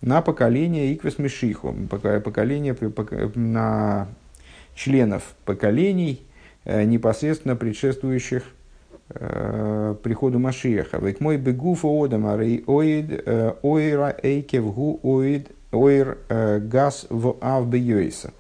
на 0.01 0.23
поколение 0.23 0.95
Иквес 0.95 1.19
Мишихо, 1.19 1.75
поколение 2.25 2.77
на 3.35 4.09
членов 4.75 5.35
поколений, 5.45 6.27
непосредственно 6.65 7.57
предшествующих 7.57 8.45
приходу 9.09 10.39
Машиеха. 10.39 10.99
Век 10.99 11.21
мой 11.21 11.37
бегуф 11.37 11.85
одам 11.85 12.27
арей 12.27 12.65
оид 12.67 13.27
ойра 13.63 14.17
эйкев 14.23 14.75
гу 14.75 14.99
оид 15.03 15.51
ойр 15.71 16.19
газ 16.29 17.07
в 17.09 17.37
авбейойса. 17.41 18.33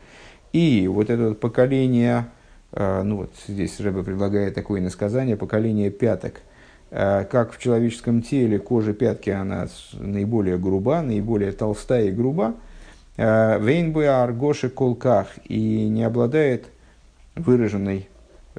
И 0.57 0.89
вот 0.89 1.11
это 1.11 1.35
поколение, 1.35 2.29
э, 2.73 3.03
ну 3.03 3.17
вот 3.19 3.31
здесь 3.47 3.79
Рэбе 3.79 4.03
предлагает 4.03 4.55
такое 4.55 4.81
насказание, 4.81 5.37
поколение 5.37 5.91
пяток. 5.91 6.41
Э, 6.99 7.27
как 7.31 7.53
в 7.53 7.59
человеческом 7.59 8.23
теле 8.23 8.59
кожа 8.59 8.95
пятки, 8.95 9.29
она 9.29 9.69
наиболее 9.93 10.57
груба, 10.57 11.03
наиболее 11.03 11.53
толстая 11.53 12.07
и 12.07 12.11
груба. 12.11 12.55
Э, 13.19 13.59
Вейнбуя 13.61 14.23
аргоши 14.23 14.71
колках 14.71 15.29
и 15.45 15.89
не 15.89 16.05
обладает 16.05 16.67
выраженной 17.35 18.09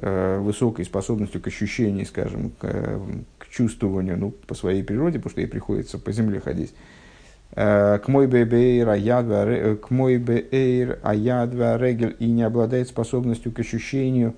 высокой 0.00 0.84
способностью 0.84 1.40
к 1.40 1.48
ощущению, 1.48 2.06
скажем, 2.06 2.52
к, 2.60 3.00
к 3.38 3.48
чувствованию, 3.48 4.16
ну, 4.16 4.30
по 4.30 4.54
своей 4.54 4.84
природе, 4.84 5.18
потому 5.18 5.32
что 5.32 5.40
ей 5.40 5.48
приходится 5.48 5.98
по 5.98 6.12
земле 6.12 6.38
ходить. 6.38 6.72
Э, 7.56 7.98
к 7.98 8.06
мой 8.06 8.28
бейр 8.28 8.88
аядва 8.88 9.44
регель 11.76 12.16
и 12.20 12.26
не 12.26 12.42
обладает 12.44 12.86
способностью 12.86 13.50
к 13.50 13.58
ощущению 13.58 14.34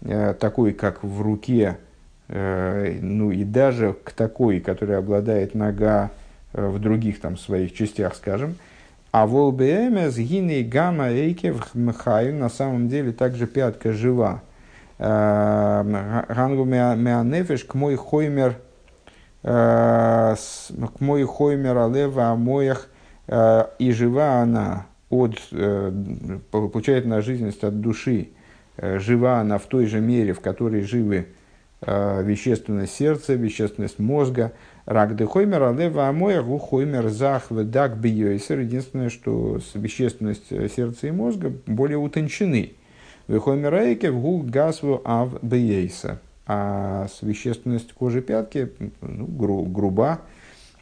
э, 0.00 0.34
такой, 0.34 0.72
как 0.72 1.04
в 1.04 1.22
руке, 1.22 1.76
э, 1.78 1.93
ну 2.28 3.30
и 3.30 3.44
даже 3.44 3.94
к 4.02 4.12
такой, 4.12 4.60
которая 4.60 4.98
обладает 4.98 5.54
нога 5.54 6.10
в 6.52 6.78
других 6.78 7.20
там 7.20 7.36
своих 7.36 7.74
частях, 7.74 8.14
скажем. 8.14 8.56
А 9.12 9.26
волбеэмес 9.26 10.16
гиней 10.16 10.64
гамма 10.64 11.10
эйкев 11.10 11.74
мхаю 11.74 12.34
на 12.34 12.48
самом 12.48 12.88
деле 12.88 13.12
также 13.12 13.46
пятка 13.46 13.92
жива. 13.92 14.42
Гангу 14.98 16.64
меанефеш 16.64 17.64
к 17.64 17.74
мой 17.74 17.96
хоймер– 17.96 18.56
Э, 19.44 20.34
к 20.36 21.00
мой 21.00 21.24
хоймер 21.24 21.76
алева 21.76 22.30
амоях, 22.30 22.88
э, 23.26 23.66
и 23.78 23.92
жива 23.92 24.40
она 24.40 24.86
от, 25.10 25.36
э, 25.52 25.92
получает 26.50 27.04
на 27.04 27.20
жизненность 27.20 27.62
от 27.62 27.78
души, 27.82 28.30
жива 28.78 29.40
она 29.40 29.58
в 29.58 29.66
той 29.66 29.84
же 29.84 30.00
мере, 30.00 30.32
в 30.32 30.40
которой 30.40 30.80
живы 30.80 31.26
вещественность 31.86 32.94
сердца, 32.94 33.34
вещественность 33.34 33.98
мозга. 33.98 34.52
Рак 34.86 35.16
де 35.16 35.26
хоймер 35.26 35.62
алева 35.62 36.08
амоях 36.08 36.46
у 36.48 36.58
хоймер 36.58 37.08
зах 37.08 37.46
дак 37.50 37.96
бьёйсер. 37.96 38.60
Единственное, 38.60 39.08
что 39.08 39.58
вещественность 39.74 40.48
сердца 40.48 41.06
и 41.06 41.10
мозга 41.10 41.52
более 41.66 41.98
утончены. 41.98 42.72
Вехоймер 43.28 43.74
эйке 43.74 44.10
в 44.10 44.20
гул 44.20 44.42
газву 44.42 45.00
ав 45.04 45.42
бьейса 45.42 46.20
а 46.46 47.06
вещественность 47.22 47.92
кожи 47.92 48.20
пятки 48.20 48.70
ну, 49.00 49.26
гру, 49.26 49.62
груба, 49.64 50.20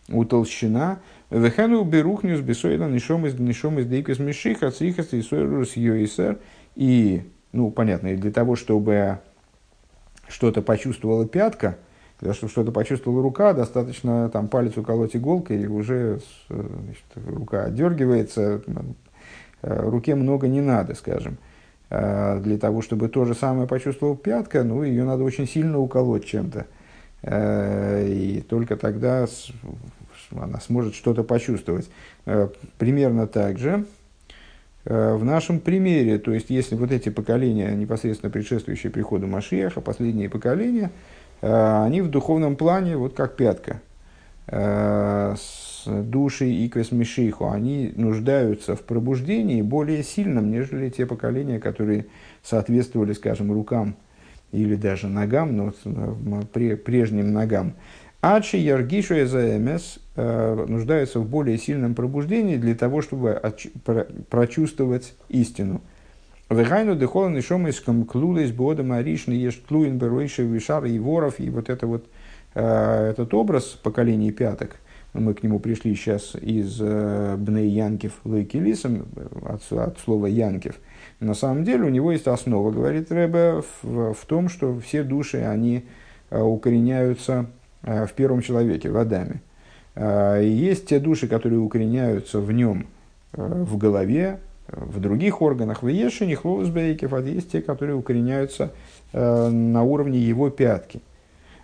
утолщена. 0.08 1.00
Вехану 1.30 1.84
берухнюс 1.84 2.40
бесойла 2.40 2.88
нишом 2.88 3.26
из 3.26 3.38
нишом 3.38 3.78
из 3.78 3.86
дейкас 3.86 4.18
мишиха 4.18 4.70
цихас 4.70 5.12
и 5.12 5.22
сойрус 5.22 5.76
йойсер. 5.76 6.38
И, 6.74 7.22
ну, 7.52 7.70
понятно, 7.70 8.14
для 8.16 8.32
того, 8.32 8.56
чтобы 8.56 9.20
что-то 10.32 10.62
почувствовала 10.62 11.26
пятка, 11.26 11.78
того, 12.22 12.34
чтобы 12.34 12.50
что-то 12.50 12.72
почувствовала 12.72 13.22
рука, 13.22 13.52
достаточно 13.52 14.28
там 14.30 14.48
палец 14.48 14.76
уколоть 14.76 15.16
иголкой, 15.16 15.62
и 15.62 15.66
уже 15.66 16.20
значит, 16.48 17.04
рука 17.16 17.64
отдергивается, 17.64 18.62
э, 19.62 19.90
руке 19.90 20.14
много 20.14 20.46
не 20.46 20.60
надо, 20.60 20.94
скажем. 20.94 21.38
А, 21.90 22.40
для 22.40 22.58
того, 22.58 22.80
чтобы 22.80 23.08
то 23.08 23.24
же 23.24 23.34
самое 23.34 23.66
почувствовал 23.66 24.16
пятка, 24.16 24.62
ну, 24.62 24.82
ее 24.84 25.04
надо 25.04 25.24
очень 25.24 25.48
сильно 25.48 25.78
уколоть 25.78 26.24
чем-то. 26.24 26.66
А, 27.24 28.06
и 28.06 28.40
только 28.40 28.76
тогда 28.76 29.26
она 30.30 30.60
сможет 30.60 30.94
что-то 30.94 31.24
почувствовать. 31.24 31.90
Примерно 32.78 33.26
так 33.26 33.58
же 33.58 33.84
в 34.84 35.24
нашем 35.24 35.60
примере, 35.60 36.18
то 36.18 36.32
есть 36.32 36.50
если 36.50 36.74
вот 36.74 36.90
эти 36.90 37.08
поколения, 37.08 37.70
непосредственно 37.74 38.30
предшествующие 38.30 38.90
приходу 38.90 39.26
Машиаха, 39.28 39.80
последние 39.80 40.28
поколения, 40.28 40.90
они 41.40 42.00
в 42.02 42.10
духовном 42.10 42.56
плане 42.56 42.96
вот 42.96 43.14
как 43.14 43.36
пятка 43.36 43.80
души 45.86 46.48
и 46.50 46.68
квесмишиху, 46.68 47.48
они 47.48 47.92
нуждаются 47.96 48.74
в 48.74 48.82
пробуждении 48.82 49.62
более 49.62 50.02
сильном, 50.02 50.50
нежели 50.50 50.88
те 50.90 51.06
поколения, 51.06 51.60
которые 51.60 52.06
соответствовали, 52.42 53.12
скажем, 53.12 53.52
рукам 53.52 53.94
или 54.50 54.74
даже 54.74 55.06
ногам, 55.06 55.56
но 55.56 55.72
прежним 56.52 57.32
ногам. 57.32 57.74
Ачи 58.22 58.56
Яргишу 58.56 59.14
ЭЗМС 59.16 59.98
э, 60.14 60.64
нуждаются 60.68 61.18
в 61.18 61.28
более 61.28 61.58
сильном 61.58 61.96
пробуждении 61.96 62.56
для 62.56 62.76
того, 62.76 63.02
чтобы 63.02 63.42
прочувствовать 64.30 65.14
истину. 65.28 65.80
Вегайну 66.48 66.94
дехолан 66.94 67.36
и 67.36 67.40
шомайском 67.40 68.04
клулес 68.04 68.52
бодом 68.52 68.92
аришны 68.92 69.32
ешь 69.32 69.60
тлуин 69.66 69.98
беройши 69.98 70.44
вишар 70.44 70.84
и 70.84 71.00
воров. 71.00 71.40
И 71.40 71.50
вот 71.50 71.68
это 71.68 71.88
вот, 71.88 72.06
э, 72.54 73.10
этот 73.10 73.34
образ 73.34 73.64
поколений 73.82 74.30
пяток– 74.30 74.76
мы 75.14 75.34
к 75.34 75.42
нему 75.42 75.58
пришли 75.58 75.94
сейчас 75.94 76.36
из 76.36 76.78
э, 76.80 77.36
Бней 77.36 77.68
Янкев 77.68 78.12
Лейкелисом, 78.24 79.08
от, 79.44 79.70
от 79.70 79.98
слова 79.98 80.26
Янкев. 80.26 80.76
На 81.20 81.34
самом 81.34 81.64
деле 81.64 81.84
у 81.84 81.90
него 81.90 82.12
есть 82.12 82.28
основа, 82.28 82.70
говорит 82.70 83.12
Рэбе, 83.12 83.62
в, 83.82 84.14
в 84.14 84.26
том, 84.26 84.48
что 84.48 84.78
все 84.78 85.02
души, 85.02 85.38
они 85.38 85.84
укореняются 86.30 87.46
в 87.82 88.10
первом 88.14 88.42
человеке, 88.42 88.90
в 88.90 88.96
Адаме. 88.96 89.42
И 89.96 90.48
есть 90.48 90.86
те 90.86 90.98
души, 90.98 91.28
которые 91.28 91.58
укореняются 91.58 92.40
в 92.40 92.50
нем, 92.52 92.86
в 93.32 93.76
голове, 93.76 94.40
в 94.68 95.00
других 95.00 95.42
органах, 95.42 95.82
в 95.82 95.88
Ешине, 95.88 96.36
Хлоусбейкев, 96.36 97.12
а 97.12 97.20
есть 97.20 97.52
те, 97.52 97.60
которые 97.60 97.96
укореняются 97.96 98.72
на 99.12 99.82
уровне 99.82 100.18
его 100.18 100.48
пятки– 100.50 101.00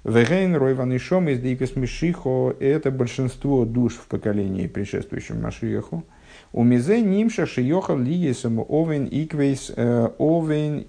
Вегейн 0.09 0.57
Ройван 0.57 0.93
Ишом 0.93 1.29
из 1.29 1.41
Дикас 1.41 1.77
Мишихо– 1.77 2.55
это 2.61 2.91
большинство 2.91 3.65
душ 3.65 3.95
в 3.95 4.07
поколении, 4.07 4.67
предшествующем 4.67 5.43
Машиеху. 5.43 6.05
У 6.53 6.63
Мизе 6.63 7.03
Нимша 7.03 7.47
Шиоха 7.47 7.95
Лиесом 7.95 8.65
Овен 8.67 9.07
Иквейс 9.11 9.71
э, 9.77 10.09
Овен 10.17 10.87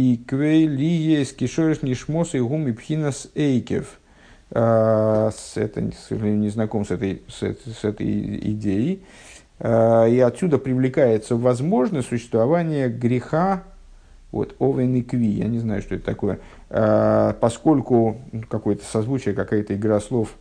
э, 0.00 0.14
иквей 0.14 0.66
лие 0.66 1.24
скишориш 1.24 1.82
нишмос 1.82 2.34
и 2.34 2.40
гуми 2.40 2.72
пхинас 2.72 3.28
эйкев. 3.34 3.98
Это, 4.50 5.30
к 5.54 6.08
сожалению, 6.08 6.40
не 6.40 6.48
знаком 6.48 6.84
с 6.84 6.90
этой, 6.90 7.22
с, 7.28 7.44
этой, 7.44 7.72
с 7.72 7.84
этой 7.84 8.50
идеей. 8.50 9.04
И 9.60 10.24
отсюда 10.26 10.58
привлекается 10.58 11.36
возможность 11.36 12.08
существования 12.08 12.88
греха, 12.88 13.62
вот, 14.32 14.54
овен 14.58 14.94
и 14.94 15.02
кви, 15.02 15.26
я 15.26 15.46
не 15.46 15.58
знаю, 15.58 15.82
что 15.82 15.96
это 15.96 16.04
такое, 16.04 16.38
а, 16.68 17.34
поскольку 17.40 18.18
ну, 18.32 18.42
какое-то 18.48 18.84
созвучие, 18.84 19.34
какая-то 19.34 19.74
игра 19.74 20.00
слов, 20.00 20.34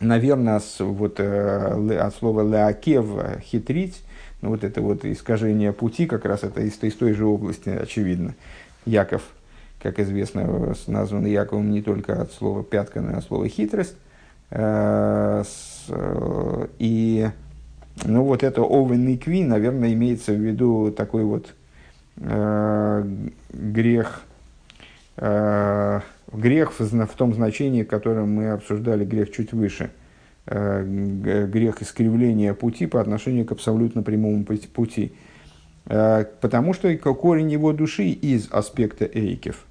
наверное, 0.00 0.60
с, 0.60 0.80
вот, 0.80 1.20
э, 1.20 1.98
от 1.98 2.14
слова 2.14 2.42
леакев, 2.42 3.06
хитрить, 3.42 4.02
ну, 4.42 4.50
вот 4.50 4.64
это 4.64 4.80
вот 4.80 5.04
искажение 5.04 5.72
пути, 5.72 6.06
как 6.06 6.24
раз 6.24 6.44
это 6.44 6.60
из, 6.60 6.82
из 6.82 6.94
той 6.94 7.12
же 7.12 7.26
области, 7.26 7.68
очевидно. 7.68 8.34
Яков, 8.84 9.22
как 9.82 9.98
известно, 9.98 10.74
назван 10.86 11.26
Яковом 11.26 11.70
не 11.70 11.82
только 11.82 12.20
от 12.20 12.32
слова 12.32 12.62
пятка, 12.62 13.00
но 13.00 13.12
и 13.12 13.14
от 13.14 13.24
слова 13.24 13.48
хитрость. 13.48 13.96
Э, 14.50 15.42
э, 15.88 16.66
и 16.78 17.28
ну, 18.04 18.24
вот 18.24 18.42
это 18.42 18.62
Овен 18.62 19.08
и 19.08 19.16
Кви, 19.16 19.42
наверное, 19.42 19.92
имеется 19.94 20.32
в 20.32 20.40
виду 20.40 20.92
такой 20.96 21.24
вот 21.24 21.54
э, 22.18 23.04
грех, 23.52 24.22
грех 25.16 26.72
в, 26.78 27.16
том 27.16 27.34
значении, 27.34 27.82
в 27.84 27.88
котором 27.88 28.34
мы 28.34 28.50
обсуждали 28.50 29.06
грех 29.06 29.32
чуть 29.32 29.54
выше– 29.54 29.90
грех 30.46 31.82
искривления 31.82 32.54
пути 32.54 32.86
по 32.86 33.00
отношению 33.00 33.46
к 33.46 33.52
абсолютно 33.52 34.02
прямому 34.02 34.44
пути. 34.44 35.12
Э, 35.86 36.24
потому 36.40 36.72
что 36.72 36.94
корень 36.96 37.50
его 37.50 37.72
души 37.72 38.04
из 38.04 38.48
аспекта 38.50 39.04
эйкев. 39.12 39.64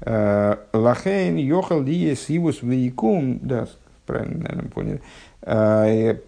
Э, 0.00 0.56
Лахейн 0.72 1.36
йохал 1.36 1.84
диес 1.84 2.28
ивус 2.28 2.62
вейкум, 2.62 3.40
да, 3.42 3.68
правильно, 4.06 4.42
наверное, 4.42 4.70
поняли. 4.70 5.00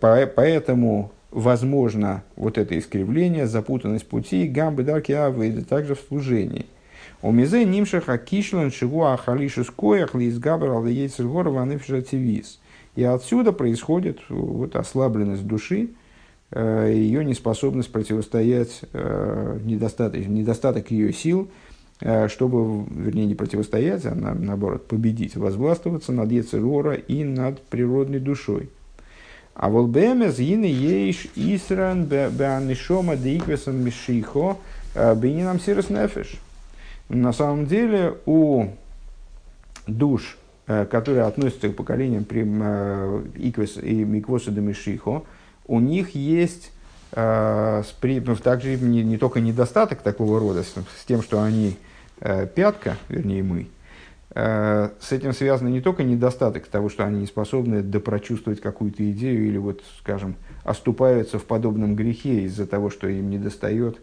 Поэтому 0.01 1.12
возможно 1.30 2.22
вот 2.36 2.59
это 2.59 2.78
искривление, 2.78 3.47
запутанность 3.47 4.09
пути, 4.09 4.47
гамбы 4.49 4.82
дарки 4.84 5.12
авы, 5.12 5.64
также 5.68 5.95
в 5.95 6.01
служении. 6.01 6.66
У 7.20 7.32
мизе 7.32 7.64
нимшаха 7.64 8.16
кишлан 8.16 8.70
шигуа 8.70 9.16
халишус 9.16 9.70
коях 9.70 10.14
ли 10.14 10.26
из 10.26 10.39
габр 10.39 10.70
алдеейцер 10.70 11.26
горова 11.26 11.62
анифшативис. 11.62 12.61
И 12.99 13.05
отсюда 13.05 13.53
происходит 13.53 14.18
вот 14.28 14.74
ослабленность 14.74 15.46
души, 15.46 15.90
э, 16.51 16.90
ее 16.92 17.24
неспособность 17.24 17.92
противостоять, 17.92 18.80
э, 18.92 19.61
недостаток, 19.62 20.26
недостаток 20.26 20.90
ее 20.90 21.12
сил, 21.12 21.49
э, 22.01 22.26
чтобы, 22.26 22.84
вернее, 22.90 23.26
не 23.26 23.36
противостоять, 23.36 24.05
а 24.05 24.16
на, 24.16 24.34
наоборот 24.34 24.88
победить, 24.88 25.36
возгластвоваться 25.36 26.11
над 26.11 26.32
Ецерора 26.32 26.94
и 26.94 27.22
над 27.22 27.62
природной 27.62 28.18
душой. 28.18 28.68
А 29.55 29.70
волбемес 29.70 30.40
ины 30.40 30.64
ейш 30.64 31.28
исран 31.36 32.05
беанишома 32.05 33.14
деиквесом 33.14 33.76
мишихо 33.76 34.57
бейнинам 34.96 35.61
сирос 35.61 35.88
нефеш. 35.88 36.34
На 37.09 37.32
самом 37.32 37.66
деле 37.66 38.16
у 38.26 38.70
душ, 39.86 40.36
Э, 40.36 40.47
которые 40.91 41.23
относятся 41.23 41.71
к 41.71 41.77
поколениям 41.77 42.27
э, 42.31 43.23
Иквес 43.37 43.79
и 43.79 44.05
Миквоса 44.05 44.51
Дамишихо, 44.51 45.23
у 45.66 45.81
них 45.81 46.14
есть 46.14 46.73
э, 47.12 47.83
ну, 48.03 48.37
также 48.37 48.77
не, 48.77 49.03
не 49.03 49.16
только 49.16 49.41
недостаток 49.41 50.03
такого 50.03 50.39
рода, 50.39 50.62
с, 50.62 50.75
с 50.75 51.05
тем, 51.07 51.23
что 51.23 51.43
они 51.43 51.77
пятка, 52.57 52.97
вернее 53.09 53.45
мы, 53.45 53.69
с 54.35 55.12
этим 55.12 55.33
связано 55.33 55.69
не 55.69 55.81
только 55.81 56.03
недостаток 56.03 56.66
того, 56.66 56.89
что 56.89 57.07
они 57.07 57.21
не 57.21 57.27
способны 57.27 57.81
допрочувствовать 57.81 58.61
какую-то 58.61 59.09
идею 59.12 59.47
или, 59.47 59.57
вот, 59.57 59.85
скажем, 60.01 60.35
оступаются 60.64 61.39
в 61.39 61.45
подобном 61.45 61.95
грехе 61.95 62.41
из-за 62.43 62.66
того, 62.66 62.91
что 62.91 63.07
им 63.07 63.31
не 63.31 63.39
достает 63.39 63.99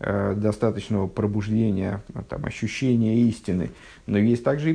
достаточного 0.00 1.06
пробуждения, 1.06 2.02
там, 2.28 2.44
ощущения 2.46 3.20
истины. 3.28 3.70
Но 4.06 4.18
есть 4.18 4.42
также 4.42 4.72
и 4.72 4.74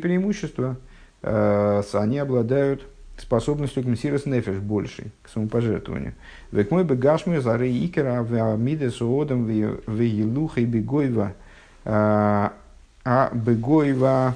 Э, 0.78 0.78
они 1.22 2.18
обладают 2.20 2.86
способностью 3.18 3.84
к 3.84 3.88
мсирос 3.88 4.26
нефеш 4.26 4.57
большей, 4.57 5.11
к 5.24 5.30
самопожертвованию. 5.30 6.13
Век 6.51 6.72
мой 6.72 6.84
бегашмы 6.84 7.41
зары 7.41 7.70
икера 7.70 8.22
в 8.22 8.57
суодом 8.91 9.45
в 9.45 9.99
бегойва 10.65 11.34
э, 11.84 12.49
а 13.09 13.32
бегойва 13.34 14.36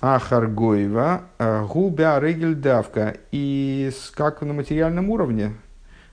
ахаргойва 0.00 1.22
э, 1.38 1.66
губя 1.66 2.18
регель 2.20 2.54
давка. 2.54 3.16
И 3.32 3.90
как 4.14 4.42
на 4.42 4.52
материальном 4.52 5.10
уровне, 5.10 5.54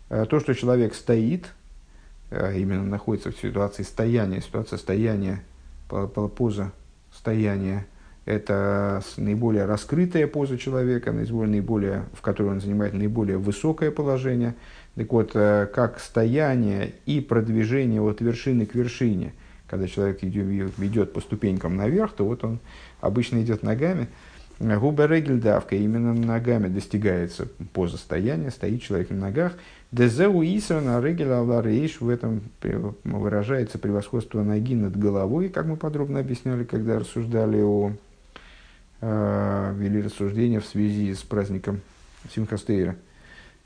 то, 0.09 0.39
что 0.39 0.53
человек 0.53 0.93
стоит, 0.93 1.47
именно 2.31 2.83
находится 2.83 3.31
в 3.31 3.37
ситуации 3.37 3.83
стояния, 3.83 4.41
ситуация 4.41 4.77
стояния, 4.77 5.43
поза 5.87 6.71
стояния, 7.11 7.85
это 8.25 9.03
наиболее 9.17 9.65
раскрытая 9.65 10.27
поза 10.27 10.57
человека, 10.57 11.11
наиболее, 11.11 12.05
в 12.13 12.21
которой 12.21 12.51
он 12.51 12.61
занимает 12.61 12.93
наиболее 12.93 13.37
высокое 13.37 13.91
положение. 13.91 14.55
Так 14.95 15.11
вот, 15.11 15.31
э, 15.33 15.67
как 15.73 15.99
стояние 15.99 16.93
и 17.05 17.19
продвижение 17.19 18.01
от 18.01 18.21
вершины 18.21 18.65
к 18.65 18.75
вершине, 18.75 19.33
когда 19.67 19.87
человек 19.87 20.23
идет, 20.23 21.13
по 21.13 21.19
ступенькам 21.19 21.75
наверх, 21.75 22.13
то 22.13 22.25
вот 22.25 22.43
он 22.45 22.59
обычно 23.01 23.41
идет 23.41 23.63
ногами. 23.63 24.07
Губа 24.59 25.07
регель 25.07 25.41
давка, 25.41 25.75
именно 25.75 26.13
ногами 26.13 26.67
достигается 26.67 27.47
поза 27.73 27.97
стояния, 27.97 28.51
стоит 28.51 28.81
человек 28.83 29.09
на 29.09 29.17
ногах. 29.17 29.53
Дезеу 29.91 30.41
на 30.81 31.01
регель 31.01 31.27
в 31.99 32.09
этом 32.09 32.41
выражается 33.03 33.79
превосходство 33.79 34.43
ноги 34.43 34.75
над 34.75 34.95
головой, 34.97 35.49
как 35.49 35.65
мы 35.65 35.75
подробно 35.75 36.19
объясняли, 36.19 36.63
когда 36.63 36.99
рассуждали 36.99 37.61
о 37.61 37.93
Э, 37.93 38.12
вели 39.03 40.01
рассуждения 40.01 40.59
в 40.59 40.65
связи 40.65 41.13
с 41.13 41.21
праздником 41.23 41.81
Симхастейра. 42.33 42.95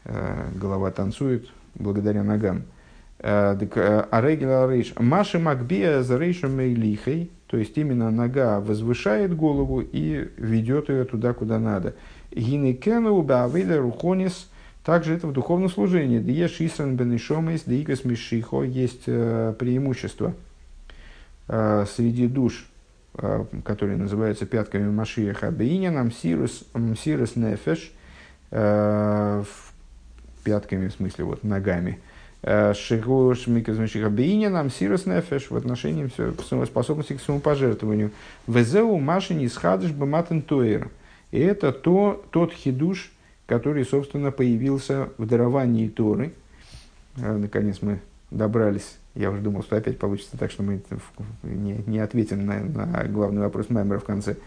Э, 0.10 0.50
голова 0.56 0.90
танцует 0.92 1.48
благодаря 1.76 2.24
ногам. 2.24 2.64
Э, 3.20 3.58
а 3.60 4.22
регула 4.22 4.72
рейш. 4.72 4.94
Маши 4.98 5.38
Макбия 5.38 6.02
за 6.02 6.18
рейшем 6.18 6.56
мейлихой, 6.56 7.30
то 7.48 7.58
есть 7.58 7.78
именно 7.78 8.10
нога 8.10 8.62
возвышает 8.62 9.36
голову 9.36 9.82
и 9.82 10.30
ведет 10.38 10.90
ее 10.90 11.04
туда, 11.04 11.34
куда 11.34 11.60
надо. 11.60 11.96
Гинекену 12.32 13.22
баавида 13.22 13.80
рухонис, 13.80 14.50
также 14.86 15.16
это 15.16 15.28
в 15.28 15.34
духовном 15.34 15.70
служении. 15.70 16.20
Дие 16.20 16.48
шисран 16.48 16.96
бенешомес, 16.96 17.64
диикас 17.66 18.06
мишихо, 18.06 18.64
есть 18.64 19.06
преимущество 19.06 20.34
среди 21.48 22.28
душ 22.28 22.66
Э, 23.20 23.46
который 23.64 23.98
называется 23.98 24.46
пятками 24.46 24.92
Машиеха 24.92 25.50
Бейнинам, 25.50 26.12
Сирус, 26.12 26.66
Сирус 27.04 27.36
Нефеш, 27.36 27.92
э, 28.52 29.44
пятками, 30.44 30.88
в 30.88 30.94
смысле, 30.94 31.24
вот 31.26 31.44
ногами. 31.44 32.00
Э, 32.44 32.76
Шигуш 32.76 33.48
Миказмишиха 33.48 34.12
Бейнинам, 34.12 34.70
Сирус 34.70 35.08
Нефеш, 35.08 35.50
в 35.50 35.58
отношении 35.58 36.08
способности 36.66 37.14
к 37.14 37.22
самопожертвованию. 37.22 38.12
Везеу 38.46 39.00
Машини 39.00 39.48
Схадыш 39.48 39.92
Баматен 39.92 40.44
Тойер. 40.44 40.92
И 41.32 41.40
это 41.40 41.72
то, 41.72 42.24
тот 42.30 42.54
хидуш, 42.54 43.12
который, 43.48 43.84
собственно, 43.84 44.30
появился 44.30 45.10
в 45.18 45.26
даровании 45.26 45.88
Торы. 45.88 46.34
Наконец 47.16 47.82
мы 47.82 48.00
добрались 48.30 48.98
я 49.18 49.32
уже 49.32 49.42
думал, 49.42 49.64
что 49.64 49.76
опять 49.76 49.98
получится 49.98 50.38
так, 50.38 50.52
что 50.52 50.64
мы 50.64 50.82
не, 51.44 51.84
не 51.86 52.00
ответим 52.00 52.46
на, 52.46 52.60
на 52.60 53.04
главный 53.06 53.42
вопрос 53.42 53.70
Маймера 53.70 54.00
в 54.00 54.06
конце. 54.06 54.38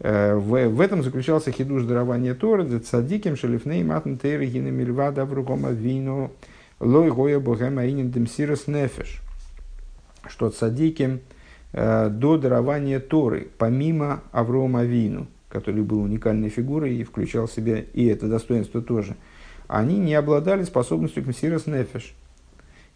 Э, 0.00 0.34
в, 0.34 0.68
в 0.68 0.80
этом 0.80 1.02
заключался 1.02 1.50
хидуш 1.50 1.84
дарования 1.84 2.34
Торы, 2.34 2.78
цадиким 2.78 3.36
шелифней 3.36 3.82
матн 3.84 4.16
тейры 4.16 4.46
гина 4.46 4.68
мильвада 4.68 5.24
вругома 5.24 5.70
вину 5.70 6.30
лой 6.82 7.10
гоя 7.10 7.38
богема 7.38 7.86
инин 7.86 8.10
демсирос 8.10 8.66
нефеш. 8.66 9.22
Что 10.26 10.50
цадиким 10.50 11.20
э, 11.72 12.08
до 12.10 12.36
дарования 12.36 13.00
Торы, 13.00 13.48
помимо 13.56 14.22
Аврома 14.32 14.84
Вину, 14.84 15.28
который 15.48 15.82
был 15.82 16.02
уникальной 16.02 16.48
фигурой 16.48 16.96
и 16.96 17.04
включал 17.04 17.46
в 17.46 17.52
себя 17.52 17.78
и 17.80 18.06
это 18.06 18.28
достоинство 18.28 18.82
тоже, 18.82 19.16
они 19.68 19.98
не 19.98 20.14
обладали 20.14 20.64
способностью 20.64 21.24
к 21.24 21.28
мсирос 21.28 21.66
нефеш, 21.66 22.14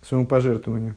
к 0.03 0.07
своему 0.07 0.27
пожертвованию. 0.27 0.95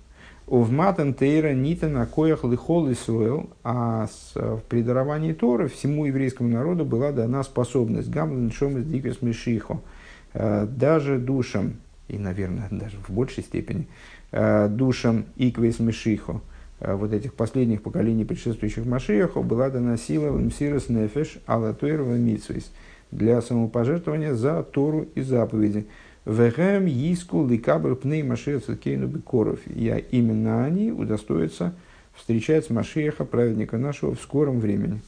Увматан 0.50 1.14
тейра 1.14 1.54
нита 1.54 1.88
на 1.90 2.08
коях 2.08 2.44
лихол 2.44 2.92
Исруэл, 2.92 3.52
а 3.64 4.08
с, 4.08 4.34
в 4.34 4.62
предаровании 4.68 5.32
Торы 5.34 5.68
всему 5.68 6.06
еврейскому 6.06 6.50
народу 6.50 6.86
была 6.86 7.12
дана 7.12 7.44
способность 7.44 8.10
гамлен 8.10 8.52
шом 8.52 8.80
из 8.80 8.86
дикос 8.86 9.22
мишихо, 9.22 9.80
э, 10.34 10.66
даже 10.66 11.20
душам, 11.20 11.74
и, 12.08 12.18
наверное, 12.18 12.68
даже 12.72 12.98
в 12.98 13.12
большей 13.12 13.44
степени, 13.44 13.88
э, 14.32 14.68
душам 14.70 15.26
иквес 15.36 15.80
мишихо, 15.80 16.42
вот 16.80 17.14
этих 17.14 17.36
последних 17.36 17.84
поколений 17.84 18.26
предшествующих 18.26 18.86
Машиаху 18.86 19.44
была 19.44 19.70
дана 19.70 19.98
сила 19.98 20.32
Мсирос 20.32 20.90
Нефеш 20.90 21.38
Алатуэрва 21.46 22.16
Митсвейс 22.16 22.72
для 23.12 23.42
самопожертвования 23.42 24.34
за 24.34 24.64
Тору 24.64 25.06
и 25.14 25.22
заповеди. 25.22 25.86
Вехем 26.26 26.86
Йиску 26.86 27.48
Ликабр 27.48 27.96
Пней 27.96 28.24
Машиах 28.24 28.64
Цеткейну 28.66 29.08
Бекоров. 29.08 29.60
И 29.66 30.06
именно 30.12 30.66
они 30.66 30.92
удостоятся 30.92 31.74
встречать 32.14 32.70
Машиаха, 32.70 33.26
праведника 33.26 33.78
нашего, 33.78 34.16
в 34.16 34.22
скором 34.22 34.60
времени. 34.60 35.02